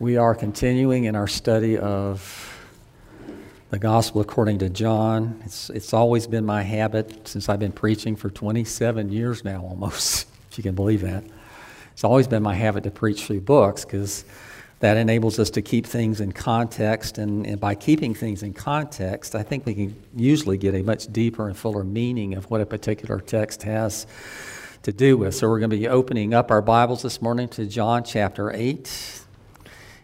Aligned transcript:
We 0.00 0.16
are 0.16 0.32
continuing 0.32 1.06
in 1.06 1.16
our 1.16 1.26
study 1.26 1.76
of 1.76 2.56
the 3.70 3.80
Gospel 3.80 4.20
according 4.20 4.60
to 4.60 4.68
John. 4.68 5.42
It's, 5.44 5.70
it's 5.70 5.92
always 5.92 6.28
been 6.28 6.46
my 6.46 6.62
habit 6.62 7.26
since 7.26 7.48
I've 7.48 7.58
been 7.58 7.72
preaching 7.72 8.14
for 8.14 8.30
27 8.30 9.10
years 9.10 9.42
now, 9.42 9.60
almost, 9.60 10.28
if 10.52 10.56
you 10.56 10.62
can 10.62 10.76
believe 10.76 11.00
that. 11.00 11.24
It's 11.90 12.04
always 12.04 12.28
been 12.28 12.44
my 12.44 12.54
habit 12.54 12.84
to 12.84 12.92
preach 12.92 13.24
through 13.24 13.40
books 13.40 13.84
because 13.84 14.24
that 14.78 14.96
enables 14.96 15.40
us 15.40 15.50
to 15.50 15.62
keep 15.62 15.84
things 15.84 16.20
in 16.20 16.30
context. 16.30 17.18
And, 17.18 17.44
and 17.44 17.58
by 17.58 17.74
keeping 17.74 18.14
things 18.14 18.44
in 18.44 18.52
context, 18.52 19.34
I 19.34 19.42
think 19.42 19.66
we 19.66 19.74
can 19.74 20.00
usually 20.14 20.58
get 20.58 20.76
a 20.76 20.82
much 20.82 21.12
deeper 21.12 21.48
and 21.48 21.56
fuller 21.56 21.82
meaning 21.82 22.34
of 22.34 22.48
what 22.52 22.60
a 22.60 22.66
particular 22.66 23.18
text 23.18 23.64
has 23.64 24.06
to 24.84 24.92
do 24.92 25.16
with. 25.16 25.34
So 25.34 25.48
we're 25.48 25.58
going 25.58 25.70
to 25.70 25.76
be 25.76 25.88
opening 25.88 26.34
up 26.34 26.52
our 26.52 26.62
Bibles 26.62 27.02
this 27.02 27.20
morning 27.20 27.48
to 27.48 27.66
John 27.66 28.04
chapter 28.04 28.52
8 28.52 29.24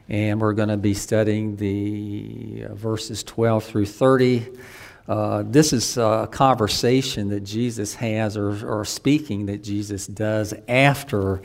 and 0.09 0.41
we're 0.41 0.53
going 0.53 0.69
to 0.69 0.77
be 0.77 0.95
studying 0.95 1.57
the 1.57 2.67
uh, 2.69 2.75
verses 2.75 3.23
12 3.23 3.65
through 3.65 3.87
30. 3.87 4.47
Uh, 5.07 5.43
this 5.47 5.73
is 5.73 5.97
a 5.97 6.29
conversation 6.30 7.29
that 7.29 7.41
Jesus 7.41 7.95
has, 7.95 8.37
or, 8.37 8.67
or 8.67 8.85
speaking 8.85 9.47
that 9.47 9.63
Jesus 9.63 10.07
does 10.07 10.55
after 10.69 11.43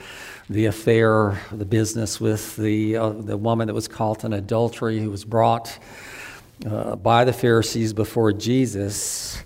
the 0.50 0.66
affair, 0.66 1.42
the 1.52 1.66
business 1.66 2.20
with 2.20 2.56
the, 2.58 2.98
uh, 2.98 3.10
the 3.10 3.38
woman 3.38 3.68
that 3.68 3.74
was 3.74 3.88
caught 3.88 4.24
in 4.24 4.34
adultery, 4.34 5.00
who 5.00 5.10
was 5.10 5.26
brought 5.26 5.78
uh, 6.70 6.96
by 6.96 7.26
the 7.26 7.34
Pharisees 7.34 7.94
before 7.94 8.32
Jesus. 8.34 9.42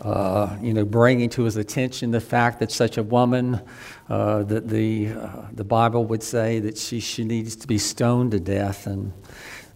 Uh, 0.00 0.58
you 0.60 0.74
know, 0.74 0.84
bringing 0.84 1.30
to 1.30 1.44
his 1.44 1.56
attention 1.56 2.10
the 2.10 2.20
fact 2.20 2.58
that 2.58 2.70
such 2.70 2.98
a 2.98 3.02
woman 3.02 3.60
uh, 4.08 4.42
that 4.42 4.68
the, 4.68 5.08
uh, 5.08 5.42
the 5.52 5.64
Bible 5.64 6.04
would 6.04 6.22
say 6.22 6.58
that 6.60 6.76
she, 6.76 7.00
she 7.00 7.24
needs 7.24 7.56
to 7.56 7.66
be 7.66 7.78
stoned 7.78 8.32
to 8.32 8.40
death. 8.40 8.86
And 8.86 9.12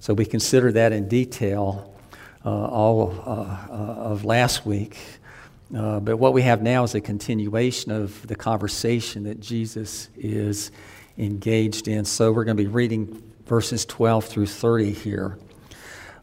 so 0.00 0.14
we 0.14 0.26
consider 0.26 0.70
that 0.72 0.92
in 0.92 1.08
detail 1.08 1.94
uh, 2.44 2.50
all 2.50 3.10
uh, 3.26 3.30
uh, 3.30 4.10
of 4.12 4.24
last 4.24 4.64
week. 4.64 4.98
but 5.70 6.18
what 6.18 6.32
we 6.32 6.42
have 6.42 6.62
now 6.62 6.84
is 6.84 6.94
a 6.94 7.00
continuation 7.00 7.90
of 7.90 8.26
the 8.26 8.36
conversation 8.36 9.24
that 9.24 9.40
Jesus 9.40 10.08
is 10.16 10.70
engaged 11.16 11.88
in. 11.88 12.04
So 12.04 12.30
we're 12.30 12.44
going 12.44 12.56
to 12.56 12.62
be 12.62 12.68
reading 12.68 13.22
verses 13.46 13.84
12 13.86 14.24
through 14.24 14.46
30 14.46 14.92
here. 14.92 15.38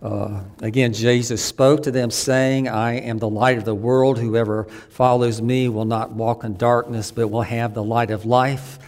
Uh, 0.01 0.41
again, 0.61 0.93
Jesus 0.93 1.43
spoke 1.43 1.83
to 1.83 1.91
them, 1.91 2.11
saying, 2.11 2.67
I 2.67 2.99
am 2.99 3.17
the 3.17 3.29
light 3.29 3.57
of 3.57 3.65
the 3.65 3.75
world. 3.75 4.19
Whoever 4.19 4.65
follows 4.89 5.41
me 5.41 5.69
will 5.69 5.85
not 5.85 6.11
walk 6.11 6.43
in 6.43 6.57
darkness, 6.57 7.11
but 7.11 7.29
will 7.29 7.41
have 7.41 7.73
the 7.73 7.83
light 7.83 8.11
of 8.11 8.25
life. 8.25 8.79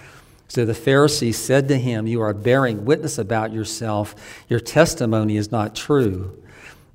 So 0.47 0.65
the 0.65 0.73
Pharisees 0.73 1.37
said 1.37 1.67
to 1.69 1.77
him, 1.77 2.07
You 2.07 2.21
are 2.21 2.33
bearing 2.33 2.85
witness 2.85 3.17
about 3.17 3.51
yourself. 3.51 4.15
Your 4.47 4.59
testimony 4.59 5.37
is 5.37 5.51
not 5.51 5.75
true. 5.75 6.41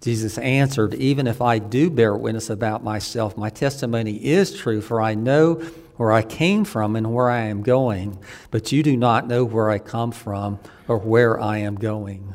Jesus 0.01 0.39
answered, 0.39 0.95
Even 0.95 1.27
if 1.27 1.41
I 1.41 1.59
do 1.59 1.91
bear 1.91 2.17
witness 2.17 2.51
about 2.51 2.83
myself, 2.83 3.37
my 3.37 3.51
testimony 3.51 4.25
is 4.25 4.57
true, 4.57 4.81
for 4.81 5.01
I 5.01 5.15
know 5.15 5.55
where 5.97 6.13
I 6.13 6.23
came 6.23 6.65
from 6.65 6.97
and 6.97 7.15
where 7.15 7.31
I 7.31 7.43
am 7.43 7.63
going, 7.63 8.19
but 8.51 8.73
you 8.73 8.83
do 8.83 8.97
not 8.97 9.29
know 9.29 9.45
where 9.45 9.71
I 9.71 9.79
come 9.79 10.11
from 10.11 10.59
or 10.89 10.99
where 10.99 11.41
I 11.41 11.59
am 11.59 11.77
going. 11.77 12.35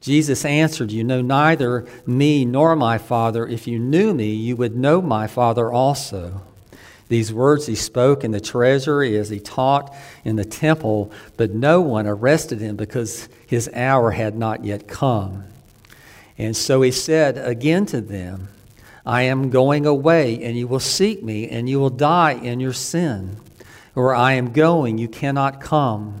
Jesus 0.00 0.44
answered, 0.44 0.90
You 0.90 1.04
know 1.04 1.20
neither 1.20 1.86
me 2.06 2.44
nor 2.44 2.74
my 2.74 2.98
Father. 2.98 3.46
If 3.46 3.66
you 3.66 3.78
knew 3.78 4.14
me, 4.14 4.32
you 4.32 4.56
would 4.56 4.76
know 4.76 5.02
my 5.02 5.26
Father 5.26 5.70
also. 5.70 6.42
These 7.08 7.32
words 7.32 7.66
he 7.66 7.74
spoke 7.74 8.22
in 8.22 8.30
the 8.30 8.40
treasury 8.40 9.18
as 9.18 9.30
he 9.30 9.40
taught 9.40 9.92
in 10.24 10.36
the 10.36 10.44
temple, 10.44 11.10
but 11.36 11.50
no 11.50 11.80
one 11.80 12.06
arrested 12.06 12.60
him 12.60 12.76
because 12.76 13.28
his 13.46 13.68
hour 13.74 14.12
had 14.12 14.36
not 14.36 14.64
yet 14.64 14.86
come. 14.86 15.44
And 16.38 16.56
so 16.56 16.80
he 16.82 16.92
said 16.92 17.36
again 17.36 17.84
to 17.86 18.00
them, 18.00 18.48
I 19.04 19.22
am 19.22 19.50
going 19.50 19.86
away, 19.86 20.42
and 20.42 20.56
you 20.56 20.68
will 20.68 20.80
seek 20.80 21.22
me, 21.22 21.48
and 21.48 21.68
you 21.68 21.80
will 21.80 21.90
die 21.90 22.32
in 22.32 22.60
your 22.60 22.72
sin. 22.72 23.36
Where 23.94 24.14
I 24.14 24.34
am 24.34 24.52
going, 24.52 24.96
you 24.96 25.08
cannot 25.08 25.60
come. 25.60 26.20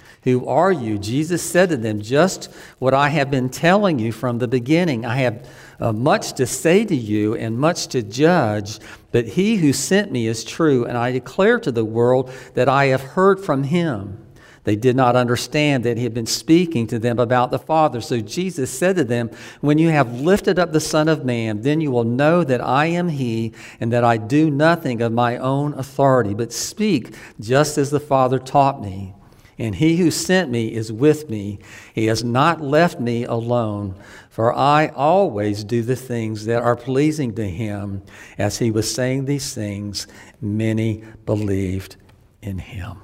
Who 0.23 0.45
are 0.45 0.71
you? 0.71 0.99
Jesus 0.99 1.41
said 1.41 1.69
to 1.69 1.77
them, 1.77 1.99
Just 1.99 2.45
what 2.77 2.93
I 2.93 3.09
have 3.09 3.31
been 3.31 3.49
telling 3.49 3.97
you 3.97 4.11
from 4.11 4.37
the 4.37 4.47
beginning. 4.47 5.03
I 5.03 5.15
have 5.17 5.49
uh, 5.79 5.91
much 5.91 6.33
to 6.33 6.45
say 6.45 6.85
to 6.85 6.95
you 6.95 7.35
and 7.35 7.57
much 7.57 7.87
to 7.87 8.03
judge, 8.03 8.79
but 9.11 9.29
he 9.29 9.55
who 9.55 9.73
sent 9.73 10.11
me 10.11 10.27
is 10.27 10.43
true, 10.43 10.85
and 10.85 10.95
I 10.95 11.11
declare 11.11 11.59
to 11.61 11.71
the 11.71 11.85
world 11.85 12.31
that 12.53 12.69
I 12.69 12.85
have 12.85 13.01
heard 13.01 13.39
from 13.39 13.63
him. 13.63 14.23
They 14.63 14.75
did 14.75 14.95
not 14.95 15.15
understand 15.15 15.83
that 15.85 15.97
he 15.97 16.03
had 16.03 16.13
been 16.13 16.27
speaking 16.27 16.85
to 16.87 16.99
them 16.99 17.17
about 17.17 17.49
the 17.49 17.57
Father. 17.57 17.99
So 17.99 18.19
Jesus 18.19 18.69
said 18.69 18.95
to 18.97 19.03
them, 19.03 19.31
When 19.59 19.79
you 19.79 19.89
have 19.89 20.21
lifted 20.21 20.59
up 20.59 20.71
the 20.71 20.79
Son 20.79 21.07
of 21.07 21.25
Man, 21.25 21.61
then 21.61 21.81
you 21.81 21.89
will 21.89 22.03
know 22.03 22.43
that 22.43 22.61
I 22.61 22.85
am 22.85 23.09
he, 23.09 23.53
and 23.79 23.91
that 23.91 24.03
I 24.03 24.17
do 24.17 24.51
nothing 24.51 25.01
of 25.01 25.11
my 25.11 25.37
own 25.37 25.73
authority, 25.73 26.35
but 26.35 26.53
speak 26.53 27.15
just 27.39 27.79
as 27.79 27.89
the 27.89 27.99
Father 27.99 28.37
taught 28.37 28.83
me. 28.83 29.15
And 29.61 29.75
he 29.75 29.97
who 29.97 30.09
sent 30.09 30.49
me 30.49 30.73
is 30.73 30.91
with 30.91 31.29
me. 31.29 31.59
He 31.93 32.07
has 32.07 32.23
not 32.23 32.61
left 32.61 32.99
me 32.99 33.25
alone, 33.25 33.93
for 34.27 34.51
I 34.57 34.87
always 34.87 35.63
do 35.63 35.83
the 35.83 35.95
things 35.95 36.45
that 36.45 36.63
are 36.63 36.75
pleasing 36.75 37.35
to 37.35 37.47
him. 37.47 38.01
As 38.39 38.57
he 38.57 38.71
was 38.71 38.91
saying 38.91 39.25
these 39.25 39.53
things, 39.53 40.07
many 40.41 41.03
believed 41.27 41.95
in 42.41 42.57
him. 42.57 42.97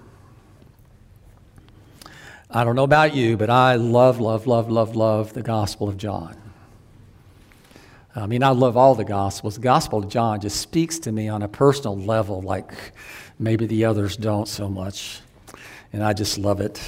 I 2.49 2.63
don't 2.63 2.75
know 2.75 2.85
about 2.85 3.13
you, 3.13 3.37
but 3.37 3.51
I 3.51 3.75
love, 3.75 4.19
love, 4.19 4.47
love, 4.47 4.67
love, 4.67 4.95
love 4.95 5.33
the 5.33 5.43
Gospel 5.43 5.87
of 5.87 5.97
John. 5.97 6.35
I 8.15 8.25
mean, 8.25 8.41
I 8.41 8.49
love 8.49 8.75
all 8.75 8.95
the 8.95 9.05
Gospels. 9.05 9.53
The 9.53 9.61
Gospel 9.61 9.99
of 9.99 10.09
John 10.09 10.39
just 10.39 10.59
speaks 10.59 10.97
to 10.99 11.11
me 11.11 11.29
on 11.29 11.43
a 11.43 11.47
personal 11.47 11.95
level, 11.95 12.41
like 12.41 12.73
maybe 13.37 13.67
the 13.67 13.85
others 13.85 14.17
don't 14.17 14.47
so 14.47 14.67
much 14.67 15.21
and 15.93 16.03
I 16.03 16.13
just 16.13 16.37
love 16.37 16.61
it. 16.61 16.81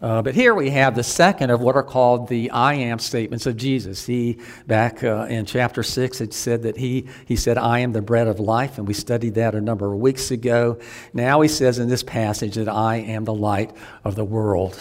Uh, 0.00 0.20
but 0.20 0.34
here 0.34 0.54
we 0.54 0.68
have 0.70 0.94
the 0.94 1.02
second 1.02 1.50
of 1.50 1.60
what 1.62 1.74
are 1.74 1.82
called 1.82 2.28
the 2.28 2.50
I 2.50 2.74
am 2.74 2.98
statements 2.98 3.46
of 3.46 3.56
Jesus. 3.56 4.04
He, 4.04 4.38
back 4.66 5.02
uh, 5.02 5.26
in 5.30 5.46
chapter 5.46 5.82
6, 5.82 6.18
had 6.18 6.34
said 6.34 6.62
that 6.64 6.76
he, 6.76 7.08
he 7.24 7.34
said, 7.34 7.56
I 7.56 7.78
am 7.78 7.92
the 7.92 8.02
bread 8.02 8.28
of 8.28 8.38
life, 8.38 8.76
and 8.76 8.86
we 8.86 8.92
studied 8.92 9.34
that 9.36 9.54
a 9.54 9.60
number 9.60 9.92
of 9.92 9.98
weeks 9.98 10.30
ago. 10.30 10.78
Now 11.14 11.40
he 11.40 11.48
says 11.48 11.78
in 11.78 11.88
this 11.88 12.02
passage 12.02 12.56
that 12.56 12.68
I 12.68 12.96
am 12.96 13.24
the 13.24 13.34
light 13.34 13.74
of 14.04 14.16
the 14.16 14.24
world. 14.24 14.78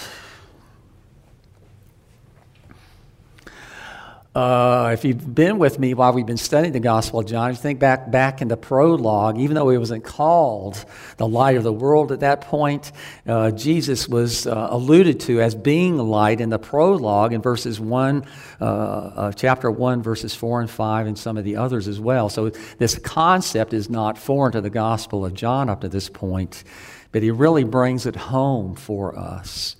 Uh, 4.35 4.89
if 4.91 5.05
you've 5.05 5.33
been 5.33 5.57
with 5.59 5.79
me 5.79 5.93
while 5.93 6.11
we've 6.11 6.25
been 6.25 6.35
studying 6.35 6.73
the 6.73 6.79
Gospel 6.81 7.21
of 7.21 7.25
John, 7.25 7.51
you 7.51 7.55
think 7.55 7.79
back 7.79 8.11
back 8.11 8.41
in 8.41 8.49
the 8.49 8.57
prologue, 8.57 9.37
even 9.37 9.55
though 9.55 9.69
he 9.69 9.77
wasn't 9.77 10.03
called 10.03 10.83
the 11.15 11.25
light 11.25 11.55
of 11.55 11.63
the 11.63 11.71
world 11.71 12.11
at 12.11 12.19
that 12.19 12.41
point, 12.41 12.91
uh, 13.25 13.51
Jesus 13.51 14.09
was 14.09 14.45
uh, 14.45 14.67
alluded 14.71 15.21
to 15.21 15.39
as 15.39 15.55
being 15.55 15.97
light 15.97 16.41
in 16.41 16.49
the 16.49 16.59
prologue 16.59 17.31
in 17.31 17.41
verses 17.41 17.79
one, 17.79 18.25
uh, 18.59 19.31
chapter 19.31 19.71
one, 19.71 20.03
verses 20.03 20.35
four 20.35 20.59
and 20.59 20.69
five, 20.69 21.07
and 21.07 21.17
some 21.17 21.37
of 21.37 21.45
the 21.45 21.55
others 21.55 21.87
as 21.87 22.01
well. 22.01 22.27
So 22.27 22.49
this 22.77 22.99
concept 22.99 23.73
is 23.73 23.89
not 23.89 24.17
foreign 24.17 24.51
to 24.51 24.59
the 24.59 24.69
Gospel 24.69 25.25
of 25.25 25.33
John 25.33 25.69
up 25.69 25.79
to 25.79 25.87
this 25.87 26.09
point, 26.09 26.65
but 27.13 27.23
he 27.23 27.31
really 27.31 27.63
brings 27.63 28.05
it 28.05 28.17
home 28.17 28.75
for 28.75 29.17
us 29.17 29.77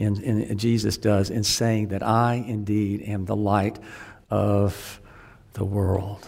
in, 0.00 0.22
in, 0.22 0.58
Jesus 0.58 0.96
does 0.96 1.30
in 1.30 1.44
saying 1.44 1.88
that 1.88 2.02
I 2.02 2.34
indeed 2.34 3.02
am 3.02 3.26
the 3.26 3.36
light 3.36 3.78
of 4.30 5.00
the 5.52 5.64
world. 5.64 6.26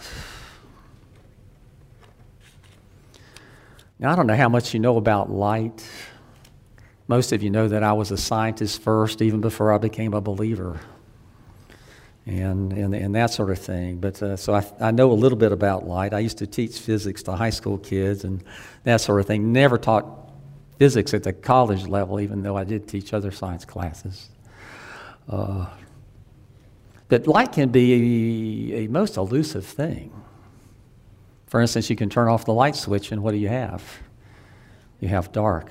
Now, 3.97 4.11
I 4.11 4.15
don't 4.15 4.27
know 4.27 4.35
how 4.35 4.49
much 4.49 4.73
you 4.73 4.79
know 4.79 4.97
about 4.97 5.31
light. 5.31 5.87
Most 7.07 7.31
of 7.31 7.41
you 7.41 7.49
know 7.49 7.67
that 7.67 7.83
I 7.83 7.93
was 7.93 8.11
a 8.11 8.17
scientist 8.17 8.81
first, 8.81 9.21
even 9.21 9.41
before 9.41 9.73
I 9.73 9.77
became 9.77 10.13
a 10.13 10.21
believer, 10.21 10.79
and, 12.25 12.73
and, 12.73 12.93
and 12.93 13.15
that 13.15 13.31
sort 13.31 13.49
of 13.49 13.59
thing. 13.59 13.97
But 13.97 14.21
uh, 14.21 14.37
so 14.37 14.53
I, 14.53 14.65
I 14.79 14.91
know 14.91 15.11
a 15.11 15.13
little 15.13 15.37
bit 15.37 15.51
about 15.51 15.87
light. 15.87 16.13
I 16.13 16.19
used 16.19 16.37
to 16.39 16.47
teach 16.47 16.79
physics 16.79 17.23
to 17.23 17.31
high 17.33 17.49
school 17.49 17.77
kids 17.77 18.23
and 18.23 18.43
that 18.83 19.01
sort 19.01 19.19
of 19.19 19.25
thing. 19.25 19.51
Never 19.51 19.77
taught 19.77 20.22
physics 20.77 21.13
at 21.13 21.23
the 21.23 21.33
college 21.33 21.87
level, 21.87 22.19
even 22.19 22.43
though 22.43 22.57
I 22.57 22.63
did 22.63 22.87
teach 22.87 23.13
other 23.13 23.31
science 23.31 23.65
classes. 23.65 24.29
Uh, 25.29 25.67
but 27.07 27.27
light 27.27 27.51
can 27.51 27.69
be 27.69 28.73
a, 28.73 28.85
a 28.85 28.87
most 28.87 29.17
elusive 29.17 29.65
thing. 29.65 30.11
For 31.47 31.61
instance, 31.61 31.89
you 31.89 31.95
can 31.95 32.09
turn 32.09 32.27
off 32.27 32.45
the 32.45 32.53
light 32.53 32.75
switch, 32.75 33.11
and 33.11 33.21
what 33.21 33.31
do 33.31 33.37
you 33.37 33.49
have? 33.49 33.83
You 34.99 35.09
have 35.09 35.31
dark. 35.31 35.69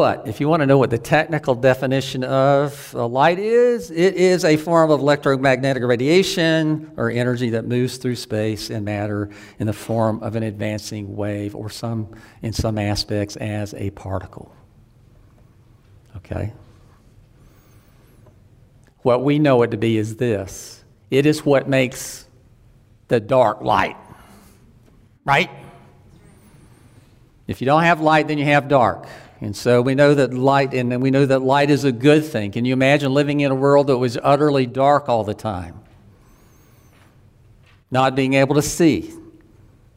But 0.00 0.26
if 0.26 0.40
you 0.40 0.48
want 0.48 0.60
to 0.60 0.66
know 0.66 0.78
what 0.78 0.88
the 0.88 0.96
technical 0.96 1.54
definition 1.54 2.24
of 2.24 2.94
light 2.94 3.38
is, 3.38 3.90
it 3.90 4.14
is 4.14 4.46
a 4.46 4.56
form 4.56 4.90
of 4.90 4.98
electromagnetic 4.98 5.82
radiation 5.82 6.90
or 6.96 7.10
energy 7.10 7.50
that 7.50 7.66
moves 7.66 7.98
through 7.98 8.16
space 8.16 8.70
and 8.70 8.82
matter 8.82 9.28
in 9.58 9.66
the 9.66 9.74
form 9.74 10.22
of 10.22 10.36
an 10.36 10.42
advancing 10.42 11.16
wave 11.16 11.54
or 11.54 11.68
some 11.68 12.14
in 12.40 12.54
some 12.54 12.78
aspects 12.78 13.36
as 13.36 13.74
a 13.74 13.90
particle. 13.90 14.50
Okay? 16.16 16.54
What 19.02 19.22
we 19.22 19.38
know 19.38 19.60
it 19.64 19.72
to 19.72 19.76
be 19.76 19.98
is 19.98 20.16
this. 20.16 20.82
It 21.10 21.26
is 21.26 21.44
what 21.44 21.68
makes 21.68 22.26
the 23.08 23.20
dark 23.20 23.60
light. 23.60 23.98
Right? 25.26 25.50
If 27.46 27.60
you 27.60 27.66
don't 27.66 27.82
have 27.82 28.00
light, 28.00 28.28
then 28.28 28.38
you 28.38 28.46
have 28.46 28.66
dark. 28.66 29.06
And 29.40 29.56
so 29.56 29.80
we 29.80 29.94
know 29.94 30.14
that 30.14 30.34
light, 30.34 30.74
and 30.74 31.00
we 31.00 31.10
know 31.10 31.24
that 31.24 31.40
light 31.40 31.70
is 31.70 31.84
a 31.84 31.92
good 31.92 32.24
thing. 32.24 32.52
Can 32.52 32.66
you 32.66 32.74
imagine 32.74 33.14
living 33.14 33.40
in 33.40 33.50
a 33.50 33.54
world 33.54 33.86
that 33.86 33.96
was 33.96 34.18
utterly 34.22 34.66
dark 34.66 35.08
all 35.08 35.24
the 35.24 35.34
time? 35.34 35.80
Not 37.90 38.14
being 38.14 38.34
able 38.34 38.54
to 38.56 38.62
see. 38.62 39.14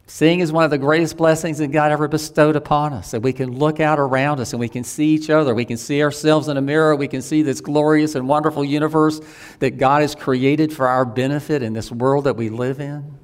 Seeing 0.06 0.40
is 0.40 0.52
one 0.52 0.64
of 0.64 0.70
the 0.70 0.78
greatest 0.78 1.16
blessings 1.16 1.58
that 1.58 1.68
God 1.68 1.90
ever 1.90 2.08
bestowed 2.08 2.56
upon 2.56 2.92
us. 2.92 3.10
That 3.12 3.20
we 3.20 3.32
can 3.32 3.58
look 3.58 3.80
out 3.80 3.98
around 3.98 4.40
us 4.40 4.52
and 4.52 4.60
we 4.60 4.68
can 4.68 4.84
see 4.84 5.08
each 5.08 5.30
other. 5.30 5.54
We 5.54 5.64
can 5.64 5.76
see 5.76 6.02
ourselves 6.02 6.48
in 6.48 6.56
a 6.56 6.62
mirror. 6.62 6.94
We 6.94 7.08
can 7.08 7.22
see 7.22 7.42
this 7.42 7.60
glorious 7.60 8.14
and 8.14 8.28
wonderful 8.28 8.64
universe 8.64 9.20
that 9.60 9.72
God 9.72 10.02
has 10.02 10.14
created 10.14 10.72
for 10.72 10.88
our 10.88 11.04
benefit 11.04 11.62
in 11.62 11.72
this 11.72 11.90
world 11.90 12.24
that 12.24 12.36
we 12.36 12.48
live 12.48 12.80
in. 12.80 13.18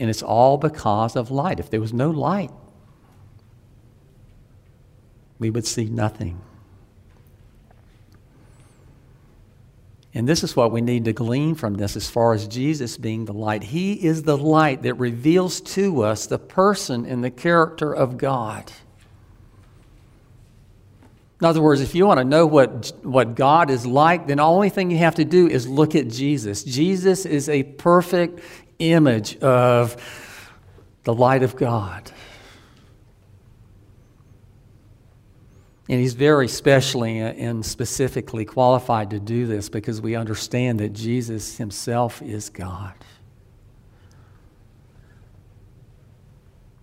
And 0.00 0.08
it's 0.08 0.22
all 0.22 0.56
because 0.56 1.14
of 1.14 1.30
light. 1.30 1.60
If 1.60 1.68
there 1.68 1.80
was 1.80 1.92
no 1.92 2.10
light, 2.10 2.50
we 5.38 5.50
would 5.50 5.66
see 5.66 5.84
nothing. 5.84 6.40
And 10.14 10.28
this 10.28 10.42
is 10.42 10.56
what 10.56 10.72
we 10.72 10.80
need 10.80 11.04
to 11.04 11.12
glean 11.12 11.54
from 11.54 11.74
this 11.74 11.96
as 11.96 12.08
far 12.10 12.32
as 12.32 12.48
Jesus 12.48 12.96
being 12.96 13.26
the 13.26 13.34
light. 13.34 13.62
He 13.62 13.92
is 13.92 14.22
the 14.22 14.36
light 14.36 14.82
that 14.82 14.94
reveals 14.94 15.60
to 15.60 16.02
us 16.02 16.26
the 16.26 16.38
person 16.38 17.04
and 17.04 17.22
the 17.22 17.30
character 17.30 17.92
of 17.92 18.16
God. 18.16 18.72
In 21.40 21.46
other 21.46 21.62
words, 21.62 21.80
if 21.80 21.94
you 21.94 22.06
want 22.06 22.18
to 22.18 22.24
know 22.24 22.46
what, 22.46 22.92
what 23.02 23.34
God 23.34 23.70
is 23.70 23.86
like, 23.86 24.26
then 24.26 24.38
the 24.38 24.42
only 24.42 24.68
thing 24.68 24.90
you 24.90 24.98
have 24.98 25.14
to 25.16 25.24
do 25.24 25.46
is 25.46 25.68
look 25.68 25.94
at 25.94 26.08
Jesus. 26.08 26.64
Jesus 26.64 27.24
is 27.24 27.48
a 27.48 27.62
perfect 27.62 28.40
image 28.80 29.36
of 29.38 29.96
the 31.04 31.14
light 31.14 31.42
of 31.42 31.54
God. 31.54 32.10
And 35.88 35.98
he's 36.00 36.14
very 36.14 36.46
specially 36.46 37.18
and 37.18 37.66
specifically 37.66 38.44
qualified 38.44 39.10
to 39.10 39.18
do 39.18 39.46
this 39.46 39.68
because 39.68 40.00
we 40.00 40.14
understand 40.14 40.78
that 40.80 40.92
Jesus 40.92 41.56
himself 41.56 42.22
is 42.22 42.48
God. 42.48 42.94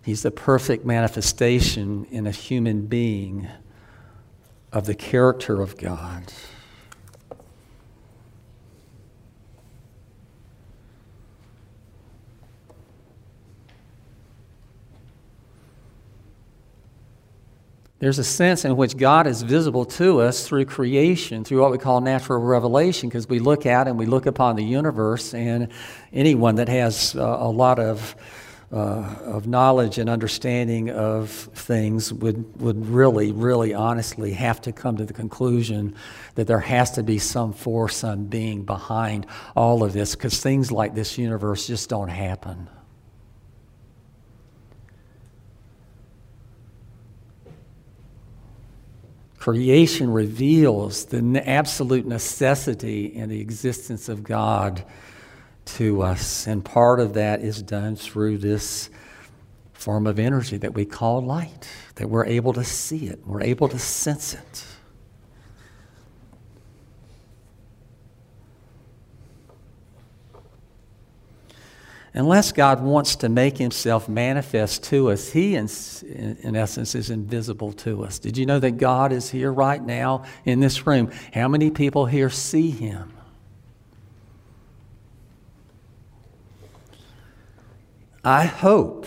He's 0.04 0.24
the 0.24 0.32
perfect 0.32 0.86
manifestation 0.86 2.06
in 2.12 2.28
a 2.28 2.32
human 2.32 2.88
being 2.88 3.48
of 4.74 4.86
the 4.86 4.96
character 4.96 5.62
of 5.62 5.78
God. 5.78 6.32
There's 18.00 18.20
a 18.20 18.24
sense 18.24 18.64
in 18.64 18.78
which 18.78 18.96
God 18.96 19.26
is 19.26 19.42
visible 19.42 19.84
to 19.86 20.22
us 20.22 20.48
through 20.48 20.66
creation, 20.66 21.44
through 21.44 21.62
what 21.62 21.72
we 21.72 21.80
call 21.80 22.00
natural 22.00 22.40
revelation, 22.40 23.10
because 23.10 23.28
we 23.28 23.40
look 23.40 23.66
at 23.66 23.88
and 23.88 23.98
we 23.98 24.06
look 24.06 24.28
upon 24.28 24.56
the 24.56 24.64
universe, 24.64 25.34
and 25.34 25.70
anyone 26.14 26.56
that 26.56 26.70
has 26.70 27.16
uh, 27.16 27.22
a 27.22 27.50
lot 27.50 27.80
of, 27.80 28.16
uh, 28.72 28.76
of 28.76 29.48
knowledge 29.48 29.98
and 29.98 30.12
understanding 30.12 30.92
of 30.92 31.32
things 31.32 32.14
would, 32.14 32.62
would 32.62 32.86
really, 32.86 33.32
really 33.32 33.74
honestly 33.74 34.32
have 34.34 34.62
to 34.62 34.72
come 34.72 34.98
to 34.98 35.06
the 35.06 35.14
conclusion 35.14 35.96
that 36.36 36.46
there 36.46 36.60
has 36.60 36.92
to 36.92 37.02
be 37.02 37.18
some 37.18 37.52
force, 37.52 37.98
some 37.98 38.26
being 38.26 38.64
behind 38.64 39.26
all 39.56 39.84
of 39.84 39.94
this, 39.94 40.14
because 40.14 40.40
things 40.40 40.72
like 40.72 40.94
this 40.94 41.18
universe 41.18 41.66
just 41.66 41.90
don't 41.90 42.10
happen. 42.10 42.70
Creation 49.48 50.12
reveals 50.12 51.06
the 51.06 51.42
absolute 51.50 52.06
necessity 52.06 53.14
and 53.16 53.32
the 53.32 53.40
existence 53.40 54.10
of 54.10 54.22
God 54.22 54.84
to 55.64 56.02
us. 56.02 56.48
And 56.48 56.66
part 56.66 57.00
of 57.00 57.14
that 57.14 57.40
is 57.40 57.62
done 57.62 57.96
through 57.96 58.40
this 58.40 58.90
form 59.72 60.06
of 60.06 60.20
energy 60.20 60.58
that 60.58 60.74
we 60.74 60.84
call 60.84 61.22
light, 61.22 61.70
that 61.96 62.10
we're 62.10 62.26
able 62.26 62.52
to 62.52 62.66
see 62.66 63.08
it, 63.08 63.26
we're 63.26 63.42
able 63.42 63.70
to 63.70 63.80
sense 63.80 64.34
it. 64.34 64.66
Unless 72.18 72.54
God 72.54 72.82
wants 72.82 73.16
to 73.18 73.30
make 73.30 73.60
himself 73.60 74.10
manifest 74.10 74.84
to 74.86 75.12
us, 75.12 75.32
he, 75.32 75.54
in, 75.54 75.70
in, 76.42 76.56
essence, 76.56 76.96
is 76.96 77.12
invisible 77.12 77.72
to 77.74 78.04
us. 78.04 78.18
Did 78.18 78.40
you 78.40 78.48
know 78.48 78.60
that 78.60 78.72
God 78.78 79.12
is 79.12 79.30
here 79.30 79.54
right 79.54 79.80
now 79.80 80.24
in 80.44 80.60
this 80.60 80.88
room? 80.88 81.12
How 81.32 81.48
many 81.48 81.70
people 81.70 82.08
here 82.08 82.32
see 82.32 82.72
him? 82.72 83.14
I 88.24 88.46
hope 88.46 89.06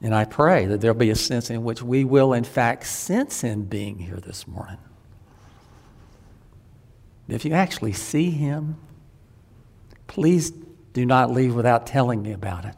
and 0.00 0.14
I 0.14 0.24
pray 0.24 0.64
that 0.64 0.80
there'll 0.80 0.96
be 0.96 1.10
a 1.10 1.14
sense 1.14 1.50
in 1.50 1.62
which 1.62 1.82
we 1.82 2.04
will, 2.04 2.32
in 2.32 2.44
fact, 2.44 2.86
sense 2.86 3.42
him 3.42 3.64
being 3.64 3.98
here 3.98 4.16
this 4.16 4.48
morning. 4.48 4.78
If 7.28 7.44
you 7.44 7.52
actually 7.52 7.92
see 7.92 8.30
him, 8.30 8.78
please 10.06 10.52
do 10.98 11.06
not 11.06 11.30
leave 11.30 11.54
without 11.54 11.86
telling 11.86 12.22
me 12.22 12.32
about 12.32 12.64
it. 12.64 12.74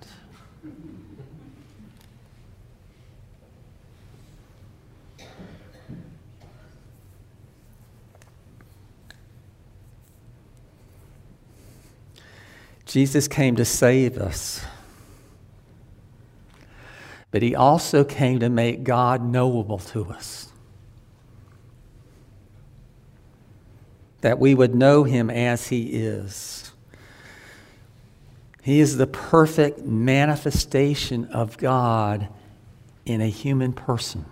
Jesus 12.84 13.26
came 13.26 13.56
to 13.56 13.64
save 13.64 14.18
us, 14.18 14.66
but 17.30 17.40
he 17.40 17.54
also 17.54 18.04
came 18.04 18.38
to 18.40 18.50
make 18.50 18.84
God 18.84 19.24
knowable 19.24 19.78
to 19.78 20.04
us. 20.10 20.52
That 24.20 24.38
we 24.38 24.54
would 24.54 24.74
know 24.74 25.04
him 25.04 25.30
as 25.30 25.68
he 25.68 25.84
is. 25.86 26.69
He 28.70 28.78
is 28.78 28.96
the 28.96 29.08
perfect 29.08 29.80
manifestation 29.80 31.24
of 31.32 31.58
God 31.58 32.28
in 33.04 33.20
a 33.20 33.26
human 33.26 33.72
person. 33.72 34.24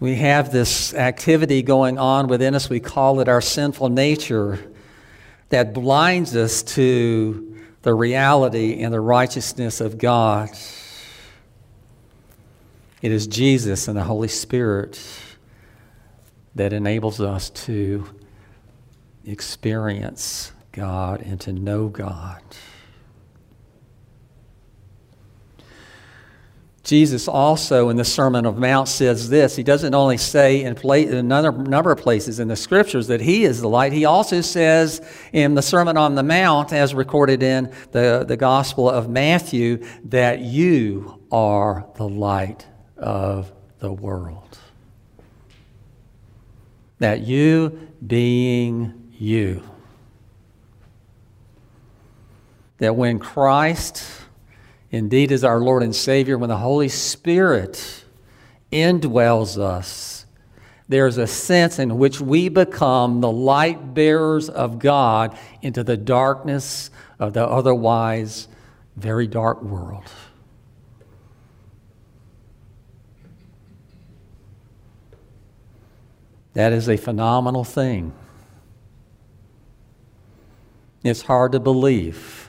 We 0.00 0.14
have 0.14 0.50
this 0.50 0.94
activity 0.94 1.60
going 1.60 1.98
on 1.98 2.26
within 2.26 2.54
us, 2.54 2.70
we 2.70 2.80
call 2.80 3.20
it 3.20 3.28
our 3.28 3.42
sinful 3.42 3.90
nature, 3.90 4.58
that 5.50 5.74
blinds 5.74 6.34
us 6.34 6.62
to 6.62 7.54
the 7.82 7.92
reality 7.92 8.82
and 8.82 8.94
the 8.94 9.00
righteousness 9.00 9.78
of 9.78 9.98
God. 9.98 10.48
It 13.02 13.12
is 13.12 13.26
Jesus 13.26 13.88
and 13.88 13.96
the 13.98 14.04
Holy 14.04 14.28
Spirit 14.28 14.98
that 16.54 16.72
enables 16.72 17.20
us 17.20 17.50
to 17.50 18.06
experience 19.26 20.52
God 20.72 21.20
and 21.22 21.40
to 21.42 21.52
know 21.52 21.88
God. 21.88 22.42
Jesus 26.82 27.28
also 27.28 27.90
in 27.90 27.96
the 27.96 28.04
Sermon 28.04 28.44
of 28.44 28.58
Mount 28.58 28.88
says 28.88 29.30
this. 29.30 29.54
He 29.54 29.62
doesn't 29.62 29.94
only 29.94 30.16
say 30.16 30.64
in, 30.64 30.74
play, 30.74 31.06
in 31.06 31.14
another 31.14 31.52
number 31.52 31.92
of 31.92 31.98
places 31.98 32.40
in 32.40 32.48
the 32.48 32.56
scriptures 32.56 33.06
that 33.06 33.20
he 33.20 33.44
is 33.44 33.60
the 33.60 33.68
light, 33.68 33.92
he 33.92 34.04
also 34.04 34.40
says 34.40 35.00
in 35.32 35.54
the 35.54 35.62
Sermon 35.62 35.96
on 35.96 36.16
the 36.16 36.24
Mount, 36.24 36.72
as 36.72 36.92
recorded 36.92 37.42
in 37.42 37.72
the, 37.92 38.24
the 38.26 38.36
Gospel 38.36 38.90
of 38.90 39.08
Matthew, 39.08 39.84
that 40.06 40.40
you 40.40 41.22
are 41.30 41.86
the 41.94 42.08
light 42.08 42.66
of 42.96 43.52
the 43.78 43.92
world. 43.92 44.58
That 46.98 47.20
you 47.20 47.88
being 48.04 49.01
you. 49.22 49.62
That 52.78 52.96
when 52.96 53.18
Christ 53.18 54.04
indeed 54.90 55.30
is 55.30 55.44
our 55.44 55.60
Lord 55.60 55.82
and 55.82 55.94
Savior, 55.94 56.36
when 56.36 56.48
the 56.48 56.56
Holy 56.56 56.88
Spirit 56.88 58.04
indwells 58.72 59.58
us, 59.58 60.26
there's 60.88 61.16
a 61.16 61.26
sense 61.26 61.78
in 61.78 61.96
which 61.96 62.20
we 62.20 62.48
become 62.48 63.20
the 63.20 63.30
light 63.30 63.94
bearers 63.94 64.48
of 64.50 64.78
God 64.78 65.38
into 65.62 65.84
the 65.84 65.96
darkness 65.96 66.90
of 67.18 67.32
the 67.32 67.46
otherwise 67.46 68.48
very 68.96 69.26
dark 69.26 69.62
world. 69.62 70.04
That 76.54 76.72
is 76.72 76.88
a 76.88 76.98
phenomenal 76.98 77.64
thing. 77.64 78.12
It's 81.02 81.22
hard 81.22 81.52
to 81.52 81.60
believe. 81.60 82.42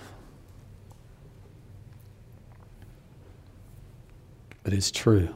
but 4.64 4.74
it's 4.74 4.92
true. 4.92 5.30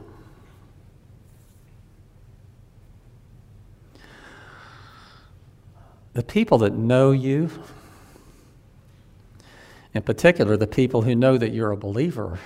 The 6.14 6.22
people 6.22 6.58
that 6.58 6.72
know 6.72 7.12
you, 7.12 7.50
in 9.94 10.02
particular, 10.02 10.56
the 10.56 10.66
people 10.66 11.02
who 11.02 11.14
know 11.14 11.38
that 11.38 11.52
you're 11.52 11.70
a 11.70 11.76
believer, 11.76 12.40